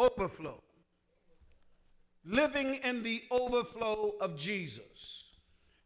Overflow. 0.00 0.62
Living 2.24 2.76
in 2.76 3.02
the 3.02 3.22
overflow 3.30 4.14
of 4.18 4.34
Jesus. 4.34 5.24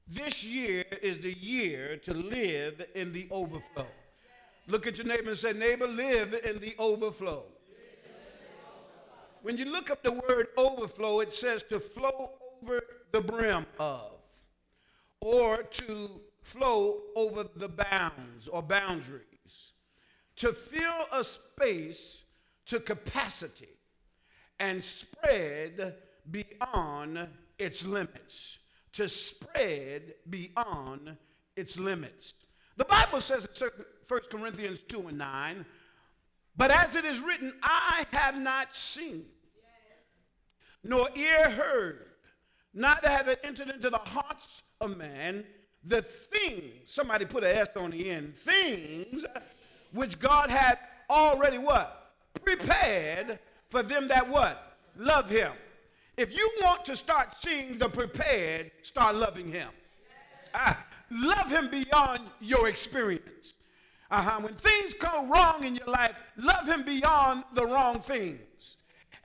This 0.06 0.44
year 0.44 0.84
is 1.02 1.18
the 1.18 1.32
year 1.32 1.96
to 1.96 2.14
live 2.14 2.86
in 2.94 3.12
the 3.12 3.26
overflow. 3.32 3.88
Look 4.68 4.86
at 4.86 4.98
your 4.98 5.06
neighbor 5.08 5.30
and 5.30 5.36
say, 5.36 5.52
Neighbor, 5.52 5.88
live 5.88 6.32
in 6.44 6.60
the 6.60 6.76
overflow. 6.78 7.42
When 9.42 9.56
you 9.56 9.64
look 9.64 9.90
up 9.90 10.04
the 10.04 10.12
word 10.12 10.46
overflow, 10.56 11.18
it 11.18 11.32
says 11.32 11.64
to 11.64 11.80
flow 11.80 12.30
over 12.62 12.82
the 13.10 13.20
brim 13.20 13.66
of, 13.80 14.12
or 15.20 15.64
to 15.64 16.20
flow 16.40 17.00
over 17.16 17.46
the 17.56 17.68
bounds 17.68 18.46
or 18.46 18.62
boundaries, 18.62 19.72
to 20.36 20.52
fill 20.52 21.08
a 21.10 21.24
space 21.24 22.22
to 22.66 22.78
capacity 22.78 23.74
and 24.58 24.82
spread 24.82 25.94
beyond 26.30 27.28
its 27.58 27.84
limits. 27.84 28.58
To 28.92 29.08
spread 29.08 30.14
beyond 30.30 31.16
its 31.56 31.78
limits. 31.78 32.34
The 32.76 32.84
Bible 32.84 33.20
says 33.20 33.48
in 33.60 33.68
1 34.06 34.20
Corinthians 34.30 34.80
2 34.82 35.08
and 35.08 35.18
9, 35.18 35.66
but 36.56 36.70
as 36.70 36.94
it 36.94 37.04
is 37.04 37.20
written, 37.20 37.52
I 37.62 38.04
have 38.12 38.38
not 38.38 38.76
seen, 38.76 39.24
nor 40.84 41.08
ear 41.16 41.50
heard, 41.50 42.06
neither 42.72 43.08
have 43.08 43.26
it 43.28 43.40
entered 43.42 43.70
into 43.70 43.90
the 43.90 43.98
hearts 43.98 44.62
of 44.80 44.96
man 44.96 45.44
the 45.84 46.02
things, 46.02 46.92
somebody 46.92 47.24
put 47.24 47.44
an 47.44 47.50
S 47.50 47.68
on 47.76 47.90
the 47.90 48.10
end, 48.10 48.36
things 48.36 49.24
which 49.92 50.18
God 50.18 50.50
had 50.50 50.78
already 51.10 51.58
what? 51.58 52.12
Prepared 52.44 53.38
for 53.68 53.82
them 53.82 54.08
that 54.08 54.28
what? 54.28 54.76
Love 54.96 55.28
him. 55.28 55.52
If 56.16 56.36
you 56.36 56.48
want 56.62 56.84
to 56.84 56.96
start 56.96 57.34
seeing 57.34 57.78
the 57.78 57.88
prepared, 57.88 58.70
start 58.82 59.16
loving 59.16 59.50
him. 59.50 59.68
Ah, 60.54 60.84
love 61.10 61.50
him 61.50 61.68
beyond 61.68 62.20
your 62.40 62.68
experience. 62.68 63.54
Uh-huh. 64.10 64.40
When 64.40 64.54
things 64.54 64.94
go 64.94 65.26
wrong 65.26 65.64
in 65.64 65.74
your 65.74 65.88
life, 65.88 66.14
love 66.36 66.68
him 66.68 66.84
beyond 66.84 67.42
the 67.54 67.64
wrong 67.64 68.00
things. 68.00 68.76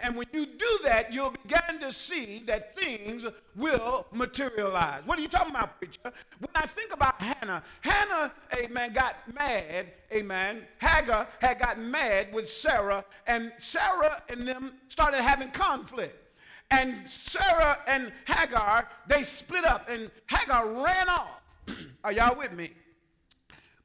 And 0.02 0.16
when 0.16 0.28
you 0.32 0.46
do 0.46 0.80
that, 0.84 1.12
you'll 1.12 1.34
begin 1.44 1.80
to 1.82 1.92
see 1.92 2.42
that 2.48 2.74
things 2.74 3.26
will 3.56 4.06
materialize. 4.14 5.02
What 5.06 5.20
are 5.20 5.22
you 5.22 5.28
talking 5.28 5.52
about, 5.52 5.78
preacher? 5.78 6.00
When 6.04 6.50
I 6.56 6.66
think 6.66 6.94
about 6.94 7.22
Hannah, 7.22 7.64
Hannah, 7.82 8.32
amen, 8.56 8.94
got 8.94 9.16
mad, 9.34 9.88
amen. 10.14 10.64
Hagar 10.80 11.28
had 11.40 11.60
gotten 11.60 11.92
mad 11.92 12.34
with 12.34 12.50
Sarah, 12.50 13.04
and 13.28 13.52
Sarah 13.58 14.24
and 14.30 14.48
them 14.48 14.74
started 14.88 15.22
having 15.22 15.52
conflict. 15.52 16.16
And 16.72 17.10
Sarah 17.10 17.80
and 17.88 18.14
Hagar, 18.26 18.88
they 19.08 19.24
split 19.24 19.66
up, 19.66 19.90
and 19.90 20.10
Hagar 20.28 20.66
ran 20.84 21.10
off. 21.10 21.42
are 22.04 22.12
y'all 22.14 22.38
with 22.38 22.54
me? 22.54 22.72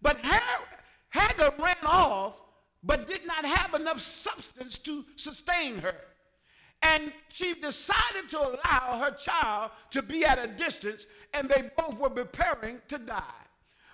But 0.01 0.19
Hagar 0.19 1.55
ran 1.59 1.77
off 1.85 2.39
but 2.85 3.09
did 3.09 3.27
not 3.27 3.45
have 3.45 3.75
enough 3.75 4.01
substance 4.01 4.79
to 4.79 5.05
sustain 5.17 5.79
her. 5.79 5.97
And 6.83 7.13
she 7.31 7.55
decided 7.55 8.29
to 8.29 8.39
allow 8.39 8.99
her 9.03 9.13
child 9.13 9.71
to 9.93 10.03
be 10.03 10.25
at 10.25 10.39
a 10.39 10.47
distance, 10.47 11.07
and 11.33 11.49
they 11.49 11.71
both 11.79 11.99
were 11.99 12.11
preparing 12.11 12.81
to 12.89 12.99
die. 12.99 13.23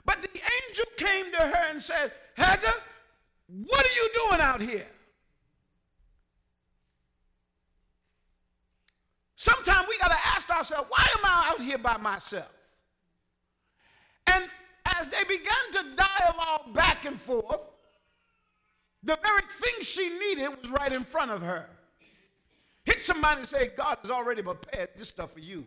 But 0.05 0.23
the 0.23 0.29
angel 0.29 0.87
came 0.97 1.31
to 1.33 1.39
her 1.39 1.67
and 1.71 1.81
said, 1.81 2.13
Hagar, 2.37 2.75
what 3.47 3.87
are 3.87 3.95
you 3.95 4.11
doing 4.29 4.41
out 4.41 4.61
here? 4.61 4.89
Sometimes 9.37 9.87
we 9.89 9.97
got 9.99 10.09
to 10.09 10.27
ask 10.35 10.51
ourselves, 10.51 10.89
why 10.91 11.07
am 11.17 11.25
I 11.25 11.53
out 11.53 11.63
here 11.63 11.79
by 11.79 11.97
myself? 11.97 12.51
And 14.27 14.45
as 14.85 15.07
they 15.07 15.25
began 15.25 15.73
to 15.73 15.97
dialogue 15.97 16.75
back 16.75 17.05
and 17.05 17.21
forth, 17.21 17.69
the 19.03 19.19
very 19.23 19.43
thing 19.49 19.83
she 19.83 20.09
needed 20.09 20.49
was 20.49 20.71
right 20.71 20.93
in 20.93 21.05
front 21.05 21.31
of 21.31 21.43
her. 21.43 21.67
Hit 22.85 23.03
somebody 23.03 23.41
and 23.41 23.49
say, 23.49 23.71
God 23.77 23.99
has 24.03 24.11
already 24.11 24.43
prepared 24.43 24.91
this 24.97 25.09
stuff 25.09 25.33
for 25.33 25.41
you. 25.41 25.67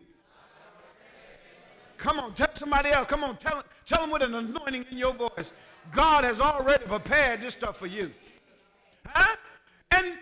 Come 1.96 2.18
on, 2.18 2.34
tell 2.34 2.48
somebody 2.54 2.90
else. 2.90 3.06
Come 3.06 3.24
on, 3.24 3.36
tell, 3.36 3.62
tell 3.86 4.00
them 4.00 4.10
with 4.10 4.22
an 4.22 4.34
anointing 4.34 4.84
in 4.90 4.98
your 4.98 5.14
voice. 5.14 5.52
God 5.92 6.24
has 6.24 6.40
already 6.40 6.84
prepared 6.84 7.40
this 7.40 7.54
stuff 7.54 7.78
for 7.78 7.86
you. 7.86 8.12
Huh? 9.06 9.36
And 9.92 10.18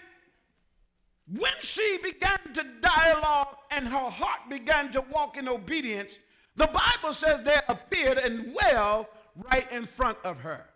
when 1.39 1.53
she 1.61 1.99
began 2.03 2.39
to 2.55 2.65
dialogue 2.81 3.56
and 3.71 3.87
her 3.89 4.11
heart 4.11 4.41
began 4.50 4.93
to 4.93 5.00
walk 5.12 5.37
in 5.37 5.49
obedience, 5.49 6.19
the 6.56 6.67
Bible 6.67 7.15
says 7.15 7.43
there 7.43 7.62
appeared 7.69 8.19
and 8.19 8.55
well 8.55 9.09
right 9.50 9.71
in 9.73 9.87
front 9.87 10.19
of 10.25 10.39
her. 10.39 10.67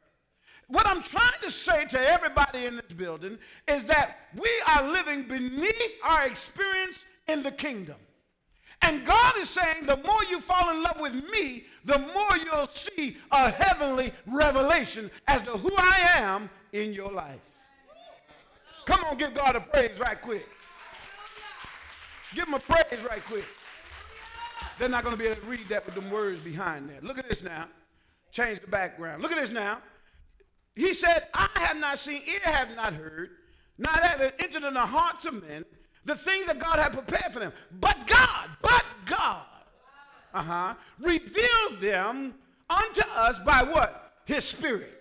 What 0.69 0.87
I'm 0.87 1.03
trying 1.03 1.41
to 1.43 1.51
say 1.51 1.85
to 1.87 2.01
everybody 2.01 2.67
in 2.67 2.77
this 2.77 2.93
building 2.93 3.39
is 3.69 3.85
that 3.85 4.19
we 4.37 4.51
are 4.67 4.89
living 4.89 5.23
beneath 5.23 5.93
our 6.03 6.27
experience 6.27 7.05
in 7.29 7.43
the 7.43 7.53
kingdom. 7.53 7.97
And 8.83 9.07
God 9.07 9.35
is 9.39 9.49
saying 9.49 9.87
the 9.87 9.97
more 9.99 10.25
you 10.29 10.41
fall 10.41 10.71
in 10.71 10.83
love 10.83 11.01
with 11.01 11.15
me, 11.15 11.65
the 11.85 11.99
more 11.99 12.37
you'll 12.45 12.67
see 12.67 13.17
a 13.31 13.51
heavenly 13.51 14.13
revelation 14.27 15.11
as 15.29 15.43
to 15.43 15.53
who 15.53 15.73
I 15.77 16.01
am 16.17 16.51
in 16.73 16.93
your 16.93 17.11
life. 17.11 17.41
Come 18.85 19.03
on, 19.05 19.17
give 19.17 19.35
God 19.35 19.57
a 19.57 19.61
praise 19.61 19.99
right 19.99 20.21
quick. 20.21 20.47
Give 22.35 22.47
him 22.47 22.55
a 22.55 22.61
praise 22.61 23.03
right 23.09 23.25
quick. 23.25 23.47
They're 24.79 24.89
not 24.89 25.05
going 25.05 25.17
to 25.17 25.19
be 25.19 25.29
able 25.29 25.41
to 25.41 25.47
read 25.47 25.69
that 25.69 25.87
with 25.87 25.95
them 25.95 26.11
words 26.11 26.41
behind 26.41 26.91
that. 26.91 27.03
Look 27.03 27.19
at 27.19 27.29
this 27.29 27.43
now. 27.43 27.67
Change 28.31 28.61
the 28.61 28.67
background. 28.67 29.23
Look 29.23 29.33
at 29.33 29.39
this 29.39 29.51
now. 29.51 29.79
He 30.77 30.93
said, 30.93 31.29
I 31.33 31.49
have 31.55 31.79
not 31.79 31.99
seen, 31.99 32.21
ear 32.27 32.41
have 32.43 32.77
not 32.77 32.93
heard, 32.93 33.31
not 33.79 33.99
have 34.03 34.21
entered 34.39 34.63
in 34.63 34.75
the 34.75 34.81
hearts 34.81 35.25
of 35.25 35.43
men, 35.43 35.65
the 36.05 36.15
things 36.15 36.47
that 36.47 36.59
God 36.59 36.79
had 36.79 36.93
prepared 36.93 37.33
for 37.33 37.41
them. 37.41 37.53
But 37.81 38.07
God, 38.07 38.51
but 38.61 38.85
God, 39.07 39.47
uh-huh, 40.35 40.75
revealed 40.99 41.81
them 41.81 42.35
unto 42.69 43.01
us 43.15 43.39
by 43.41 43.63
what? 43.63 44.13
His 44.27 44.45
spirit. 44.45 44.93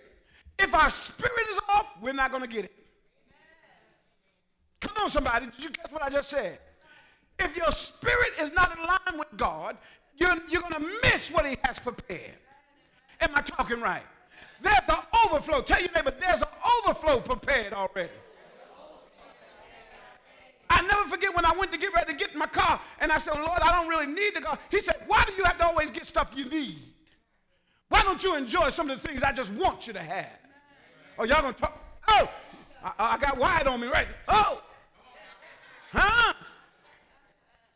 If 0.58 0.74
our 0.74 0.88
spirit 0.88 1.46
is 1.50 1.58
off, 1.68 1.90
we're 2.00 2.14
not 2.14 2.30
going 2.30 2.42
to 2.42 2.48
get 2.48 2.64
it. 2.64 2.72
Come 4.80 5.04
on, 5.04 5.10
somebody. 5.10 5.46
Did 5.46 5.62
you 5.62 5.70
catch 5.70 5.92
what 5.92 6.02
I 6.02 6.08
just 6.08 6.30
said? 6.30 6.58
If 7.38 7.54
your 7.54 7.70
spirit 7.70 8.32
is 8.40 8.50
not 8.54 8.74
in 8.76 8.82
line 8.82 9.18
with 9.18 9.28
God, 9.36 9.76
you're, 10.16 10.34
you're 10.48 10.62
going 10.62 10.72
to 10.72 10.90
miss 11.02 11.30
what 11.30 11.44
He 11.46 11.58
has 11.64 11.78
prepared. 11.78 12.38
Am 13.20 13.30
I 13.34 13.42
talking 13.42 13.80
right? 13.80 14.02
There's 14.62 14.76
an 14.88 14.96
overflow. 15.26 15.62
Tell 15.62 15.80
your 15.80 15.92
neighbor, 15.92 16.12
there's 16.18 16.42
an 16.42 16.48
overflow 16.78 17.20
prepared 17.20 17.72
already. 17.72 18.10
I 20.68 20.82
never 20.82 21.08
forget 21.08 21.34
when 21.34 21.44
I 21.44 21.52
went 21.52 21.72
to 21.72 21.78
get 21.78 21.94
ready 21.94 22.12
to 22.12 22.18
get 22.18 22.32
in 22.32 22.38
my 22.38 22.46
car 22.46 22.80
and 23.00 23.12
I 23.12 23.18
said, 23.18 23.34
Lord, 23.34 23.60
I 23.62 23.72
don't 23.72 23.88
really 23.88 24.06
need 24.06 24.34
the 24.34 24.40
car. 24.40 24.58
He 24.70 24.80
said, 24.80 24.96
Why 25.06 25.24
do 25.24 25.32
you 25.34 25.44
have 25.44 25.58
to 25.58 25.66
always 25.66 25.90
get 25.90 26.04
stuff 26.06 26.30
you 26.34 26.44
need? 26.46 26.78
Why 27.88 28.02
don't 28.02 28.22
you 28.22 28.36
enjoy 28.36 28.70
some 28.70 28.90
of 28.90 29.00
the 29.00 29.08
things 29.08 29.22
I 29.22 29.32
just 29.32 29.52
want 29.52 29.86
you 29.86 29.92
to 29.92 30.02
have? 30.02 30.38
Oh, 31.18 31.24
y'all 31.24 31.40
gonna 31.40 31.52
talk? 31.52 31.80
Oh, 32.08 32.28
I, 32.82 32.92
I 32.98 33.18
got 33.18 33.38
wide 33.38 33.68
on 33.68 33.80
me 33.80 33.86
right. 33.86 34.08
Oh, 34.28 34.60
huh? 35.92 36.34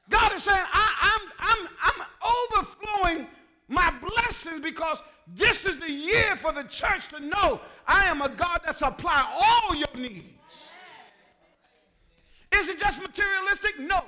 God 0.08 0.32
is 0.34 0.42
saying, 0.42 0.58
I, 0.58 1.20
I'm, 1.20 1.32
I'm, 1.38 1.68
I'm 1.84 2.58
overflowing 2.58 3.26
my 3.68 3.92
blessings 4.00 4.60
because 4.60 5.00
this 5.34 5.64
is 5.64 5.76
the 5.76 5.90
year 5.90 6.34
for 6.36 6.52
the 6.52 6.64
church 6.64 7.08
to 7.08 7.20
know 7.20 7.60
I 7.86 8.06
am 8.06 8.22
a 8.22 8.28
God 8.28 8.60
that 8.64 8.76
supply 8.76 9.24
all 9.32 9.74
your 9.74 9.94
needs. 9.96 10.26
Is 12.52 12.68
it 12.68 12.78
just 12.78 13.00
materialistic? 13.00 13.78
No. 13.78 14.04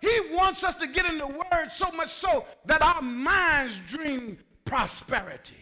He 0.00 0.20
wants 0.32 0.62
us 0.64 0.74
to 0.76 0.86
get 0.86 1.10
in 1.10 1.18
the 1.18 1.26
word 1.26 1.68
so 1.70 1.90
much 1.90 2.10
so 2.10 2.46
that 2.66 2.82
our 2.82 3.02
minds 3.02 3.80
dream 3.88 4.38
prosperity. 4.64 5.56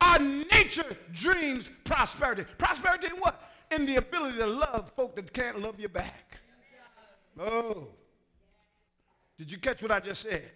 Our 0.00 0.18
nature 0.18 0.96
dreams 1.12 1.70
prosperity. 1.84 2.44
Prosperity 2.58 3.08
in 3.08 3.14
what? 3.14 3.42
In 3.72 3.86
the 3.86 3.96
ability 3.96 4.38
to 4.38 4.46
love 4.46 4.92
folk 4.94 5.16
that 5.16 5.32
can't 5.32 5.60
love 5.60 5.80
you 5.80 5.88
back. 5.88 6.38
Oh. 7.38 7.88
Did 9.36 9.50
you 9.50 9.58
catch 9.58 9.82
what 9.82 9.90
I 9.90 10.00
just 10.00 10.22
said? 10.22 10.50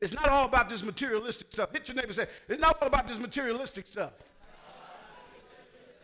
It's 0.00 0.12
not 0.12 0.28
all 0.28 0.44
about 0.44 0.68
this 0.68 0.82
materialistic 0.82 1.48
stuff. 1.50 1.72
Hit 1.72 1.88
your 1.88 1.94
neighbor 1.94 2.08
and 2.08 2.16
say, 2.16 2.26
it's 2.48 2.60
not 2.60 2.80
all 2.82 2.88
about 2.88 3.08
this 3.08 3.18
materialistic 3.18 3.86
stuff. 3.86 4.12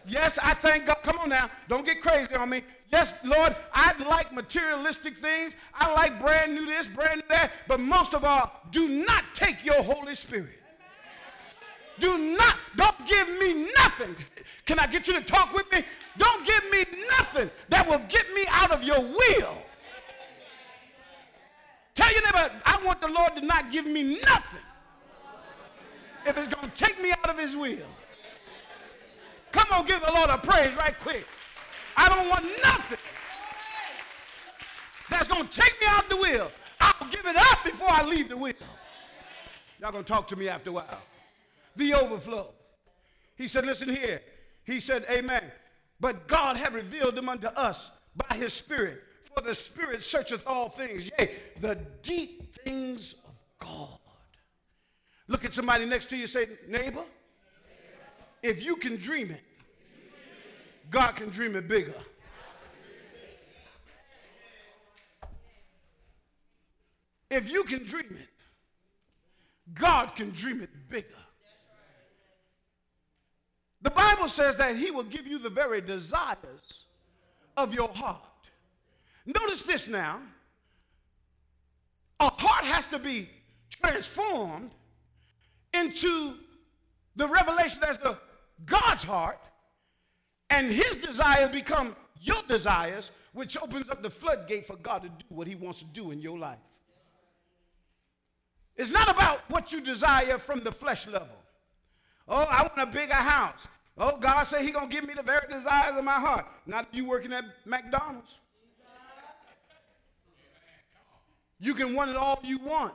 Yes, 0.07 0.39
I 0.43 0.55
thank 0.55 0.87
God. 0.87 0.99
Come 1.03 1.19
on 1.19 1.29
now. 1.29 1.49
Don't 1.69 1.85
get 1.85 2.01
crazy 2.01 2.35
on 2.35 2.49
me. 2.49 2.63
Yes, 2.91 3.15
Lord, 3.23 3.55
I 3.73 3.95
like 4.05 4.33
materialistic 4.33 5.17
things. 5.17 5.55
I 5.75 5.93
like 5.93 6.21
brand 6.21 6.55
new 6.55 6.67
this, 6.67 6.89
brand 6.89 7.17
new 7.17 7.29
that. 7.29 7.53
But 7.69 7.81
most 7.81 8.15
of 8.15 8.25
all, 8.25 8.51
do 8.71 8.89
not 8.89 9.25
take 9.35 9.65
your 9.65 9.83
Holy 9.83 10.15
Spirit. 10.15 10.59
Do 11.99 12.19
not, 12.19 12.57
don't 12.75 13.07
give 13.07 13.29
me 13.39 13.67
nothing. 13.77 14.17
Can 14.67 14.79
I 14.79 14.87
get 14.87 15.07
you 15.07 15.13
to 15.13 15.21
talk 15.21 15.53
with 15.53 15.71
me? 15.71 15.85
Don't 16.19 16.45
give 16.45 16.65
me 16.73 16.85
nothing 17.19 17.51
that 17.69 17.89
will 17.89 18.03
get 18.09 18.27
me 18.35 18.45
out 18.49 18.73
of 18.73 18.83
your 18.83 19.01
will. 19.01 19.63
Tell 21.95 22.11
your 22.13 22.23
neighbor, 22.23 22.51
I 22.65 22.81
want 22.85 23.01
the 23.01 23.09
Lord 23.09 23.37
to 23.37 23.43
not 23.43 23.71
give 23.71 23.87
me 23.87 24.19
nothing 24.25 24.61
if 26.27 26.39
it's 26.39 26.49
going 26.49 26.71
to 26.71 26.77
take 26.77 27.01
me 27.03 27.13
out 27.13 27.31
of 27.31 27.39
his 27.39 27.57
will. 27.57 27.87
Come 29.51 29.67
on, 29.73 29.87
give 29.87 30.01
the 30.01 30.13
Lord 30.13 30.31
a 30.31 30.39
praise 30.39 30.75
right 30.77 30.99
quick. 30.99 31.27
I 31.97 32.09
don't 32.09 32.29
want 32.29 32.45
nothing 32.63 32.99
that's 35.11 35.29
going 35.29 35.47
to 35.47 35.61
take 35.61 35.79
me 35.81 35.87
out 35.89 36.05
of 36.05 36.11
the 36.11 36.17
will. 36.17 36.51
I'll 36.81 37.09
give 37.11 37.27
it 37.27 37.37
up 37.37 37.65
before 37.65 37.91
I 37.91 38.03
leave 38.03 38.29
the 38.29 38.37
will. 38.37 38.55
Y'all 39.81 39.93
going 39.93 40.05
to 40.05 40.13
talk 40.13 40.29
to 40.29 40.37
me 40.37 40.49
after 40.49 40.71
a 40.71 40.73
while. 40.73 41.03
The 41.77 41.95
overflow. 41.95 42.49
He 43.37 43.47
said, 43.47 43.67
listen 43.67 43.89
here. 43.89 44.23
He 44.65 44.81
said, 44.81 45.05
amen. 45.11 45.43
But 46.01 46.27
God 46.29 46.57
had 46.57 46.73
revealed 46.73 47.15
them 47.15 47.29
unto 47.29 47.49
us 47.49 47.91
by 48.17 48.37
his 48.37 48.53
spirit. 48.53 49.03
For 49.35 49.41
the 49.41 49.55
spirit 49.55 50.03
searcheth 50.03 50.47
all 50.47 50.69
things, 50.69 51.11
yea, 51.19 51.31
the 51.61 51.79
deep 52.03 52.55
things 52.55 53.15
of 53.27 53.35
God. 53.59 53.99
Look 55.29 55.45
at 55.45 55.55
somebody 55.55 55.87
next 55.87 56.11
to 56.11 56.17
you 56.17 56.27
say, 56.27 56.49
neighbor, 56.69 57.05
if 58.43 58.63
you 58.63 58.77
can 58.77 58.97
dream 58.97 59.31
it, 59.31 59.43
God 60.91 61.13
can 61.13 61.31
dream 61.31 61.57
it 61.57 61.69
bigger. 61.69 61.95
If 67.31 67.51
you 67.51 67.65
can 67.65 67.85
dream 67.85 68.11
it, 68.11 68.29
God 69.73 70.15
can 70.15 70.31
dream 70.31 70.61
it 70.61 70.69
bigger. 70.91 71.15
The 73.81 73.91
Bible 73.91 74.29
says 74.29 74.57
that 74.57 74.77
He 74.77 74.91
will 74.91 75.05
give 75.05 75.27
you 75.27 75.39
the 75.39 75.49
very 75.49 75.81
desires 75.81 76.85
of 77.57 77.73
your 77.73 77.89
heart. 77.89 78.23
Notice 79.27 79.63
this 79.63 79.89
now. 79.89 80.21
A 82.21 82.31
heart 82.31 82.65
has 82.65 82.87
to 82.87 82.99
be 82.99 83.29
transformed 83.71 84.71
into 85.75 86.35
the 87.17 87.27
revelation 87.27 87.83
as 87.85 87.99
the 87.99 88.17
God's 88.65 89.05
heart, 89.05 89.41
and 90.51 90.71
his 90.71 90.97
desires 90.97 91.51
become 91.51 91.97
your 92.21 92.43
desires, 92.49 93.11
which 93.33 93.57
opens 93.57 93.89
up 93.89 94.03
the 94.03 94.11
floodgate 94.11 94.67
for 94.67 94.77
God 94.77 95.03
to 95.03 95.09
do 95.09 95.25
what 95.29 95.47
he 95.47 95.55
wants 95.55 95.81
to 95.81 95.85
do 95.87 96.11
in 96.11 96.21
your 96.21 96.39
life. 96.39 96.59
It's 98.77 98.91
not 98.91 99.11
about 99.11 99.41
what 99.49 99.73
you 99.73 99.81
desire 99.81 100.39
from 100.39 100.61
the 100.61 100.73
flesh 100.73 101.07
level. 101.07 101.37
Oh, 102.29 102.47
I 102.49 102.63
want 102.63 102.79
a 102.79 102.87
bigger 102.87 103.15
house. 103.15 103.67
Oh, 103.99 104.17
God 104.17 104.45
said 104.45 104.63
He 104.63 104.71
gonna 104.71 104.89
give 104.89 105.07
me 105.07 105.15
the 105.15 105.23
very 105.23 105.47
desires 105.51 105.97
of 105.97 106.05
my 106.05 106.15
heart. 106.15 106.47
Not 106.67 106.89
you 106.93 107.05
working 107.05 107.33
at 107.33 107.45
McDonald's. 107.67 108.39
You 111.63 111.75
can 111.75 111.95
want 111.95 112.11
it 112.11 112.17
all 112.17 112.41
you 112.43 112.59
want, 112.59 112.93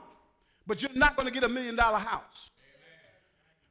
but 0.66 0.82
you're 0.82 0.92
not 0.94 1.16
gonna 1.16 1.30
get 1.30 1.42
a 1.42 1.48
million 1.48 1.74
dollar 1.74 1.98
house. 1.98 2.50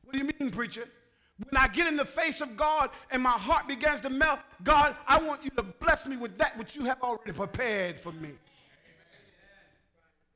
What 0.04 0.14
do 0.14 0.18
you 0.18 0.26
mean, 0.40 0.50
preacher? 0.50 0.90
When 1.38 1.56
I 1.56 1.68
get 1.68 1.86
in 1.86 1.96
the 1.96 2.06
face 2.06 2.42
of 2.42 2.58
God 2.58 2.90
and 3.12 3.22
my 3.22 3.30
heart 3.30 3.68
begins 3.68 4.00
to 4.00 4.10
melt, 4.10 4.40
God, 4.64 4.96
I 5.06 5.22
want 5.22 5.44
you 5.44 5.52
to 5.52 5.62
bless 5.62 6.08
me 6.08 6.18
with 6.18 6.36
that 6.40 6.58
which 6.58 6.76
you 6.76 6.84
have 6.86 7.00
already 7.04 7.32
prepared 7.32 8.00
for 8.00 8.12
me. 8.12 8.32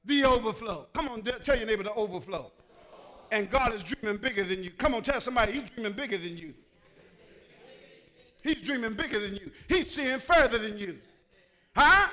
The 0.06 0.25
overflow. 0.25 0.86
Come 0.94 1.10
on, 1.10 1.24
tell 1.24 1.57
your 1.57 1.66
neighbor 1.66 1.81
the 1.81 1.94
overflow. 1.94 2.52
And 3.31 3.50
God 3.50 3.74
is 3.74 3.81
dreaming 3.81 4.22
bigger 4.22 4.44
than 4.44 4.64
you. 4.64 4.69
Come 4.69 4.94
on, 4.94 5.02
tell 5.02 5.19
somebody 5.22 5.54
he's 5.54 5.72
dreaming 5.72 5.94
bigger 5.94 6.19
than 6.19 6.38
you. 6.38 6.54
He's 8.44 8.62
dreaming 8.62 8.94
bigger 8.94 9.19
than 9.19 9.34
you. 9.38 9.50
He's 9.68 9.90
seeing 9.90 10.19
further 10.19 10.60
than 10.60 10.78
you. 10.78 11.00
Huh? 11.75 12.10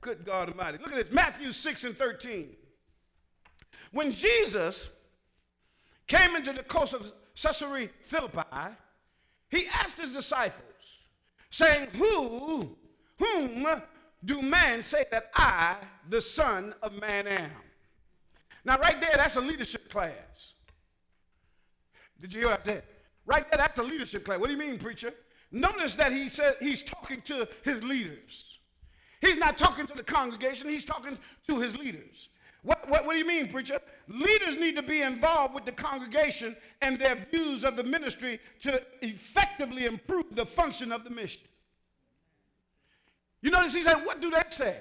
Good 0.00 0.24
God 0.24 0.48
Almighty. 0.50 0.78
Look 0.78 0.92
at 0.92 0.98
this 0.98 1.12
Matthew 1.12 1.52
6 1.52 1.84
and 1.84 1.96
13. 1.96 2.50
When 3.92 4.12
Jesus 4.12 4.88
came 6.06 6.36
into 6.36 6.52
the 6.52 6.62
coast 6.62 6.94
of 6.94 7.12
Caesarea 7.34 7.88
Philippi, 8.02 8.42
he 9.50 9.66
asked 9.74 9.98
his 9.98 10.12
disciples, 10.12 10.64
saying, 11.50 11.88
Who, 11.94 12.76
whom 13.18 13.66
do 14.24 14.42
men 14.42 14.82
say 14.82 15.04
that 15.10 15.30
I, 15.34 15.76
the 16.08 16.20
Son 16.20 16.74
of 16.82 16.98
Man, 17.00 17.26
am? 17.26 17.50
Now, 18.64 18.78
right 18.78 19.00
there, 19.00 19.12
that's 19.16 19.36
a 19.36 19.40
leadership 19.40 19.90
class. 19.90 20.54
Did 22.20 22.32
you 22.32 22.40
hear 22.40 22.50
what 22.50 22.60
I 22.60 22.62
said? 22.62 22.82
Right 23.24 23.50
there, 23.50 23.58
that's 23.58 23.78
a 23.78 23.82
leadership 23.82 24.24
class. 24.24 24.38
What 24.38 24.48
do 24.48 24.52
you 24.52 24.58
mean, 24.58 24.78
preacher? 24.78 25.14
Notice 25.50 25.94
that 25.94 26.12
he 26.12 26.28
said 26.28 26.56
he's 26.60 26.82
talking 26.82 27.22
to 27.22 27.48
his 27.62 27.82
leaders. 27.82 28.58
He's 29.20 29.36
not 29.36 29.58
talking 29.58 29.86
to 29.86 29.94
the 29.94 30.02
congregation, 30.02 30.68
he's 30.68 30.84
talking 30.84 31.18
to 31.48 31.60
his 31.60 31.76
leaders. 31.76 32.28
What, 32.62 32.88
what, 32.88 33.06
what, 33.06 33.12
do 33.12 33.18
you 33.18 33.26
mean, 33.26 33.48
preacher? 33.48 33.78
Leaders 34.08 34.56
need 34.56 34.76
to 34.76 34.82
be 34.82 35.02
involved 35.02 35.54
with 35.54 35.64
the 35.64 35.72
congregation 35.72 36.56
and 36.82 36.98
their 36.98 37.14
views 37.14 37.64
of 37.64 37.76
the 37.76 37.84
ministry 37.84 38.40
to 38.60 38.82
effectively 39.00 39.86
improve 39.86 40.34
the 40.34 40.44
function 40.44 40.90
of 40.90 41.04
the 41.04 41.10
mission. 41.10 41.42
You 43.40 43.50
notice 43.50 43.74
he 43.74 43.82
said, 43.82 44.04
What 44.04 44.20
do 44.20 44.30
they 44.30 44.42
say? 44.50 44.76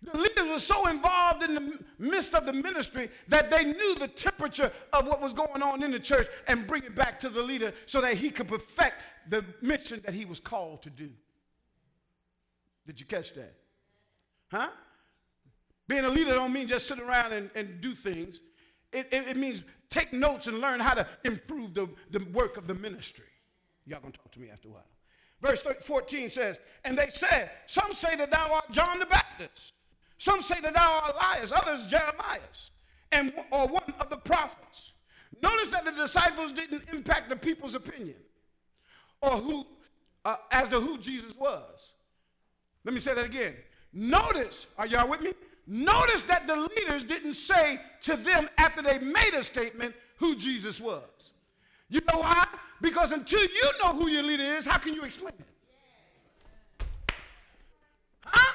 The 0.00 0.16
leaders 0.16 0.46
were 0.46 0.60
so 0.60 0.86
involved 0.86 1.42
in 1.42 1.54
the 1.54 1.78
midst 1.98 2.32
of 2.34 2.46
the 2.46 2.52
ministry 2.52 3.10
that 3.26 3.50
they 3.50 3.64
knew 3.64 3.96
the 3.96 4.06
temperature 4.06 4.70
of 4.92 5.08
what 5.08 5.20
was 5.20 5.32
going 5.32 5.60
on 5.60 5.82
in 5.82 5.90
the 5.90 5.98
church 5.98 6.28
and 6.46 6.66
bring 6.68 6.84
it 6.84 6.94
back 6.94 7.18
to 7.20 7.28
the 7.28 7.42
leader 7.42 7.72
so 7.86 8.00
that 8.00 8.14
he 8.14 8.30
could 8.30 8.46
perfect 8.46 9.02
the 9.28 9.44
mission 9.60 10.00
that 10.04 10.14
he 10.14 10.24
was 10.24 10.38
called 10.38 10.82
to 10.82 10.90
do. 10.90 11.10
Did 12.88 12.98
you 12.98 13.04
catch 13.04 13.34
that? 13.34 13.52
Huh? 14.50 14.70
Being 15.88 16.06
a 16.06 16.08
leader 16.08 16.34
don't 16.34 16.54
mean 16.54 16.66
just 16.66 16.88
sit 16.88 16.98
around 16.98 17.34
and, 17.34 17.50
and 17.54 17.82
do 17.82 17.92
things. 17.92 18.40
It, 18.94 19.08
it, 19.12 19.28
it, 19.28 19.36
means 19.36 19.62
take 19.90 20.14
notes 20.14 20.46
and 20.46 20.58
learn 20.58 20.80
how 20.80 20.94
to 20.94 21.06
improve 21.22 21.74
the, 21.74 21.86
the 22.10 22.24
work 22.32 22.56
of 22.56 22.66
the 22.66 22.74
ministry. 22.74 23.26
Y'all 23.84 24.00
gonna 24.00 24.14
talk 24.14 24.32
to 24.32 24.40
me 24.40 24.48
after 24.50 24.68
a 24.68 24.70
while. 24.70 24.86
Verse 25.42 25.62
14 25.82 26.30
says, 26.30 26.58
And 26.82 26.96
they 26.96 27.08
said, 27.08 27.50
Some 27.66 27.92
say 27.92 28.16
that 28.16 28.30
thou 28.30 28.54
art 28.54 28.70
John 28.70 28.98
the 29.00 29.06
Baptist. 29.06 29.74
Some 30.16 30.40
say 30.40 30.58
that 30.62 30.72
thou 30.72 31.00
art 31.02 31.14
Elias, 31.14 31.52
others 31.52 31.84
Jeremiah, 31.84 32.40
and 33.12 33.34
or 33.50 33.66
one 33.66 33.92
of 34.00 34.08
the 34.08 34.16
prophets. 34.16 34.92
Notice 35.42 35.68
that 35.68 35.84
the 35.84 35.92
disciples 35.92 36.52
didn't 36.52 36.84
impact 36.90 37.28
the 37.28 37.36
people's 37.36 37.74
opinion 37.74 38.16
or 39.20 39.32
who 39.32 39.66
uh, 40.24 40.36
as 40.50 40.70
to 40.70 40.80
who 40.80 40.96
Jesus 40.96 41.36
was. 41.36 41.92
Let 42.88 42.94
me 42.94 43.00
say 43.00 43.12
that 43.12 43.26
again. 43.26 43.54
Notice, 43.92 44.66
are 44.78 44.86
y'all 44.86 45.06
with 45.06 45.20
me? 45.20 45.34
Notice 45.66 46.22
that 46.22 46.46
the 46.46 46.56
leaders 46.56 47.04
didn't 47.04 47.34
say 47.34 47.78
to 48.00 48.16
them 48.16 48.48
after 48.56 48.80
they 48.80 48.98
made 48.98 49.34
a 49.34 49.42
statement 49.42 49.94
who 50.16 50.34
Jesus 50.34 50.80
was. 50.80 51.02
You 51.90 52.00
know 52.10 52.20
why? 52.20 52.46
Because 52.80 53.12
until 53.12 53.42
you 53.42 53.70
know 53.82 53.92
who 53.92 54.08
your 54.08 54.22
leader 54.22 54.42
is, 54.42 54.64
how 54.64 54.78
can 54.78 54.94
you 54.94 55.02
explain 55.02 55.34
it? 55.38 56.86
Huh? 58.24 58.54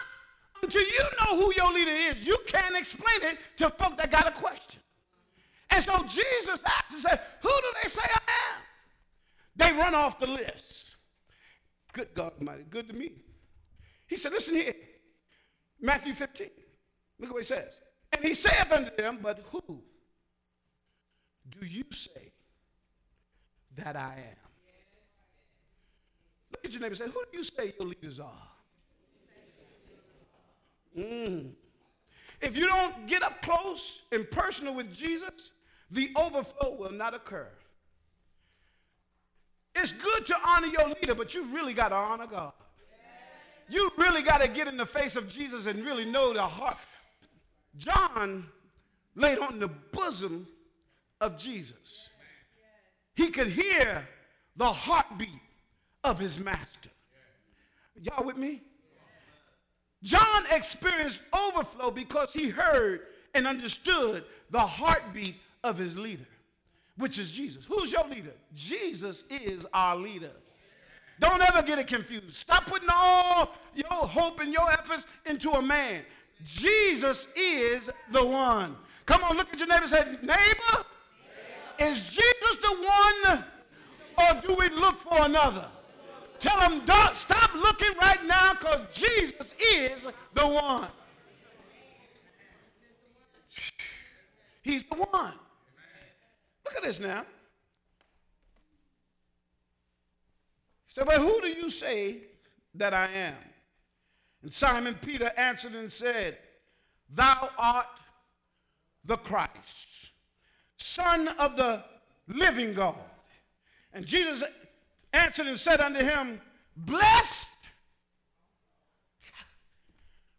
Until 0.63 0.82
you 0.82 1.04
know 1.22 1.38
who 1.38 1.54
your 1.56 1.72
leader 1.72 1.92
is, 1.92 2.25
you 2.25 2.40
can't 2.48 2.75
explain 2.75 3.34
it 3.34 3.38
to 3.58 3.70
folk 3.70 3.98
that 3.98 4.10
got 4.10 4.28
a 4.28 4.32
question. 4.32 4.82
And 5.70 5.84
so 5.84 6.04
Jesus 6.06 6.60
asked 6.66 6.94
and 6.94 7.02
said, 7.02 7.22
Who 7.44 7.50
do 7.50 7.68
they 7.84 7.88
say 7.88 8.02
I 8.04 8.18
am? 8.18 8.62
They 9.58 9.80
run 9.80 9.94
off 9.94 10.18
the 10.18 10.25
list. 10.25 10.96
Good 11.92 12.16
God 12.16 12.32
Almighty, 12.40 12.63
good 12.68 12.90
to 12.90 12.96
me. 12.96 13.12
He 14.13 14.17
said, 14.17 14.32
Listen 14.32 14.53
here. 14.53 14.75
Matthew 15.82 16.13
15. 16.13 16.48
Look 17.17 17.29
at 17.29 17.34
what 17.34 17.41
he 17.41 17.48
says. 17.48 17.74
And 18.12 18.24
he 18.24 18.36
saith 18.36 18.72
unto 18.72 18.96
them, 18.96 19.17
But 19.24 19.43
who 19.51 19.82
do 21.50 21.65
you 21.65 21.84
say 21.89 22.32
that 23.75 23.96
I 23.96 24.13
am? 24.17 24.50
Look 26.51 26.63
at 26.63 26.72
your 26.74 26.82
neighbor 26.82 26.89
and 26.89 26.98
say, 26.98 27.05
Who 27.05 27.24
do 27.32 27.38
you 27.39 27.43
say 27.43 27.74
your 27.79 27.88
leaders 27.88 28.20
are? 28.20 28.50
Mm. 30.96 31.53
If 32.39 32.55
you 32.55 32.67
don't 32.67 33.08
get 33.08 33.24
up 33.24 33.41
close 33.41 34.03
and 34.12 34.29
personal 34.29 34.75
with 34.75 34.93
Jesus, 34.93 35.50
the 35.89 36.12
overflow 36.15 36.75
will 36.75 36.91
not 36.91 37.15
occur. 37.15 37.50
It's 39.74 39.91
good 39.91 40.27
to 40.27 40.36
honor 40.46 40.67
your 40.67 40.89
leader, 40.89 41.15
but 41.15 41.34
you 41.34 41.46
really 41.46 41.74
got 41.74 41.89
to 41.89 41.96
honor 41.96 42.27
God. 42.27 42.53
You 43.70 43.89
really 43.98 44.22
got 44.22 44.41
to 44.41 44.48
get 44.48 44.67
in 44.67 44.77
the 44.77 44.86
face 44.86 45.15
of 45.15 45.27
Jesus 45.29 45.65
and 45.65 45.84
really 45.84 46.05
know 46.05 46.34
the 46.34 46.41
heart. 46.43 46.77
John 47.77 48.46
laid 49.15 49.39
on 49.39 49.60
the 49.60 49.67
bosom 49.67 50.48
of 51.22 51.38
Jesus. 51.38 52.10
He 53.15 53.29
could 53.29 53.48
hear 53.48 54.08
the 54.55 54.72
heartbeat 54.72 55.29
of 56.03 56.20
his 56.20 56.39
master. 56.39 56.89
Y'all 58.01 58.25
with 58.25 58.38
me? 58.38 58.62
John 60.03 60.43
experienced 60.51 61.22
overflow 61.34 61.89
because 61.91 62.34
he 62.34 62.50
heard 62.50 63.01
and 63.34 63.48
understood 63.48 64.25
the 64.50 64.60
heartbeat 64.60 65.36
of 65.63 65.77
his 65.77 65.98
leader. 65.98 66.25
which 66.98 67.17
is 67.17 67.32
Jesus. 67.32 67.65
Who's 67.65 67.91
your 67.91 68.08
leader? 68.08 68.34
Jesus 68.53 69.24
is 69.29 69.65
our 69.74 69.96
leader. 69.96 70.32
Don't 71.20 71.41
ever 71.41 71.62
get 71.62 71.79
it 71.79 71.88
confused. 71.88 72.34
Stop 72.34 72.65
putting 72.65 72.89
all 72.91 73.55
your 73.75 74.08
hope 74.08 74.39
and 74.39 74.51
your 74.51 74.70
efforts 74.72 75.05
into 75.25 75.51
a 75.51 75.62
man. 75.62 76.01
Jesus 76.43 77.27
is 77.36 77.89
the 78.12 78.25
one. 78.25 78.75
Come 79.05 79.24
on, 79.24 79.38
look 79.38 79.53
at 79.53 79.60
your 79.60 79.67
neighbor 79.67 79.82
and 79.82 79.89
say, 79.89 80.05
Neighbor, 80.22 80.86
is 81.79 82.03
Jesus 82.03 82.58
the 82.62 82.88
one 83.27 83.43
or 84.17 84.41
do 84.41 84.55
we 84.55 84.70
look 84.70 84.98
for 84.98 85.25
another? 85.25 85.67
Tell 86.39 86.60
them, 86.60 86.82
stop 87.13 87.53
looking 87.55 87.98
right 88.01 88.24
now 88.25 88.53
because 88.53 88.82
Jesus 88.91 89.53
is 89.75 90.01
the 90.34 90.48
one. 90.48 90.88
He's 94.62 94.84
the 94.84 94.96
one. 94.96 95.34
Look 96.65 96.75
at 96.75 96.84
this 96.84 97.00
now. 97.00 97.25
So, 100.93 101.03
but 101.03 101.15
who 101.15 101.41
do 101.41 101.47
you 101.47 101.71
say 101.71 102.17
that 102.75 102.93
I 102.93 103.07
am? 103.07 103.33
And 104.43 104.53
Simon 104.53 104.93
Peter 105.01 105.31
answered 105.35 105.73
and 105.73 105.91
said, 105.91 106.38
Thou 107.09 107.50
art 107.57 107.88
the 109.03 109.17
Christ, 109.17 110.12
Son 110.77 111.29
of 111.39 111.57
the 111.57 111.83
living 112.27 112.75
God. 112.75 112.93
And 113.91 114.05
Jesus 114.05 114.43
answered 115.13 115.47
and 115.47 115.57
said 115.57 115.81
unto 115.81 116.00
him, 116.00 116.39
Blessed. 116.77 117.50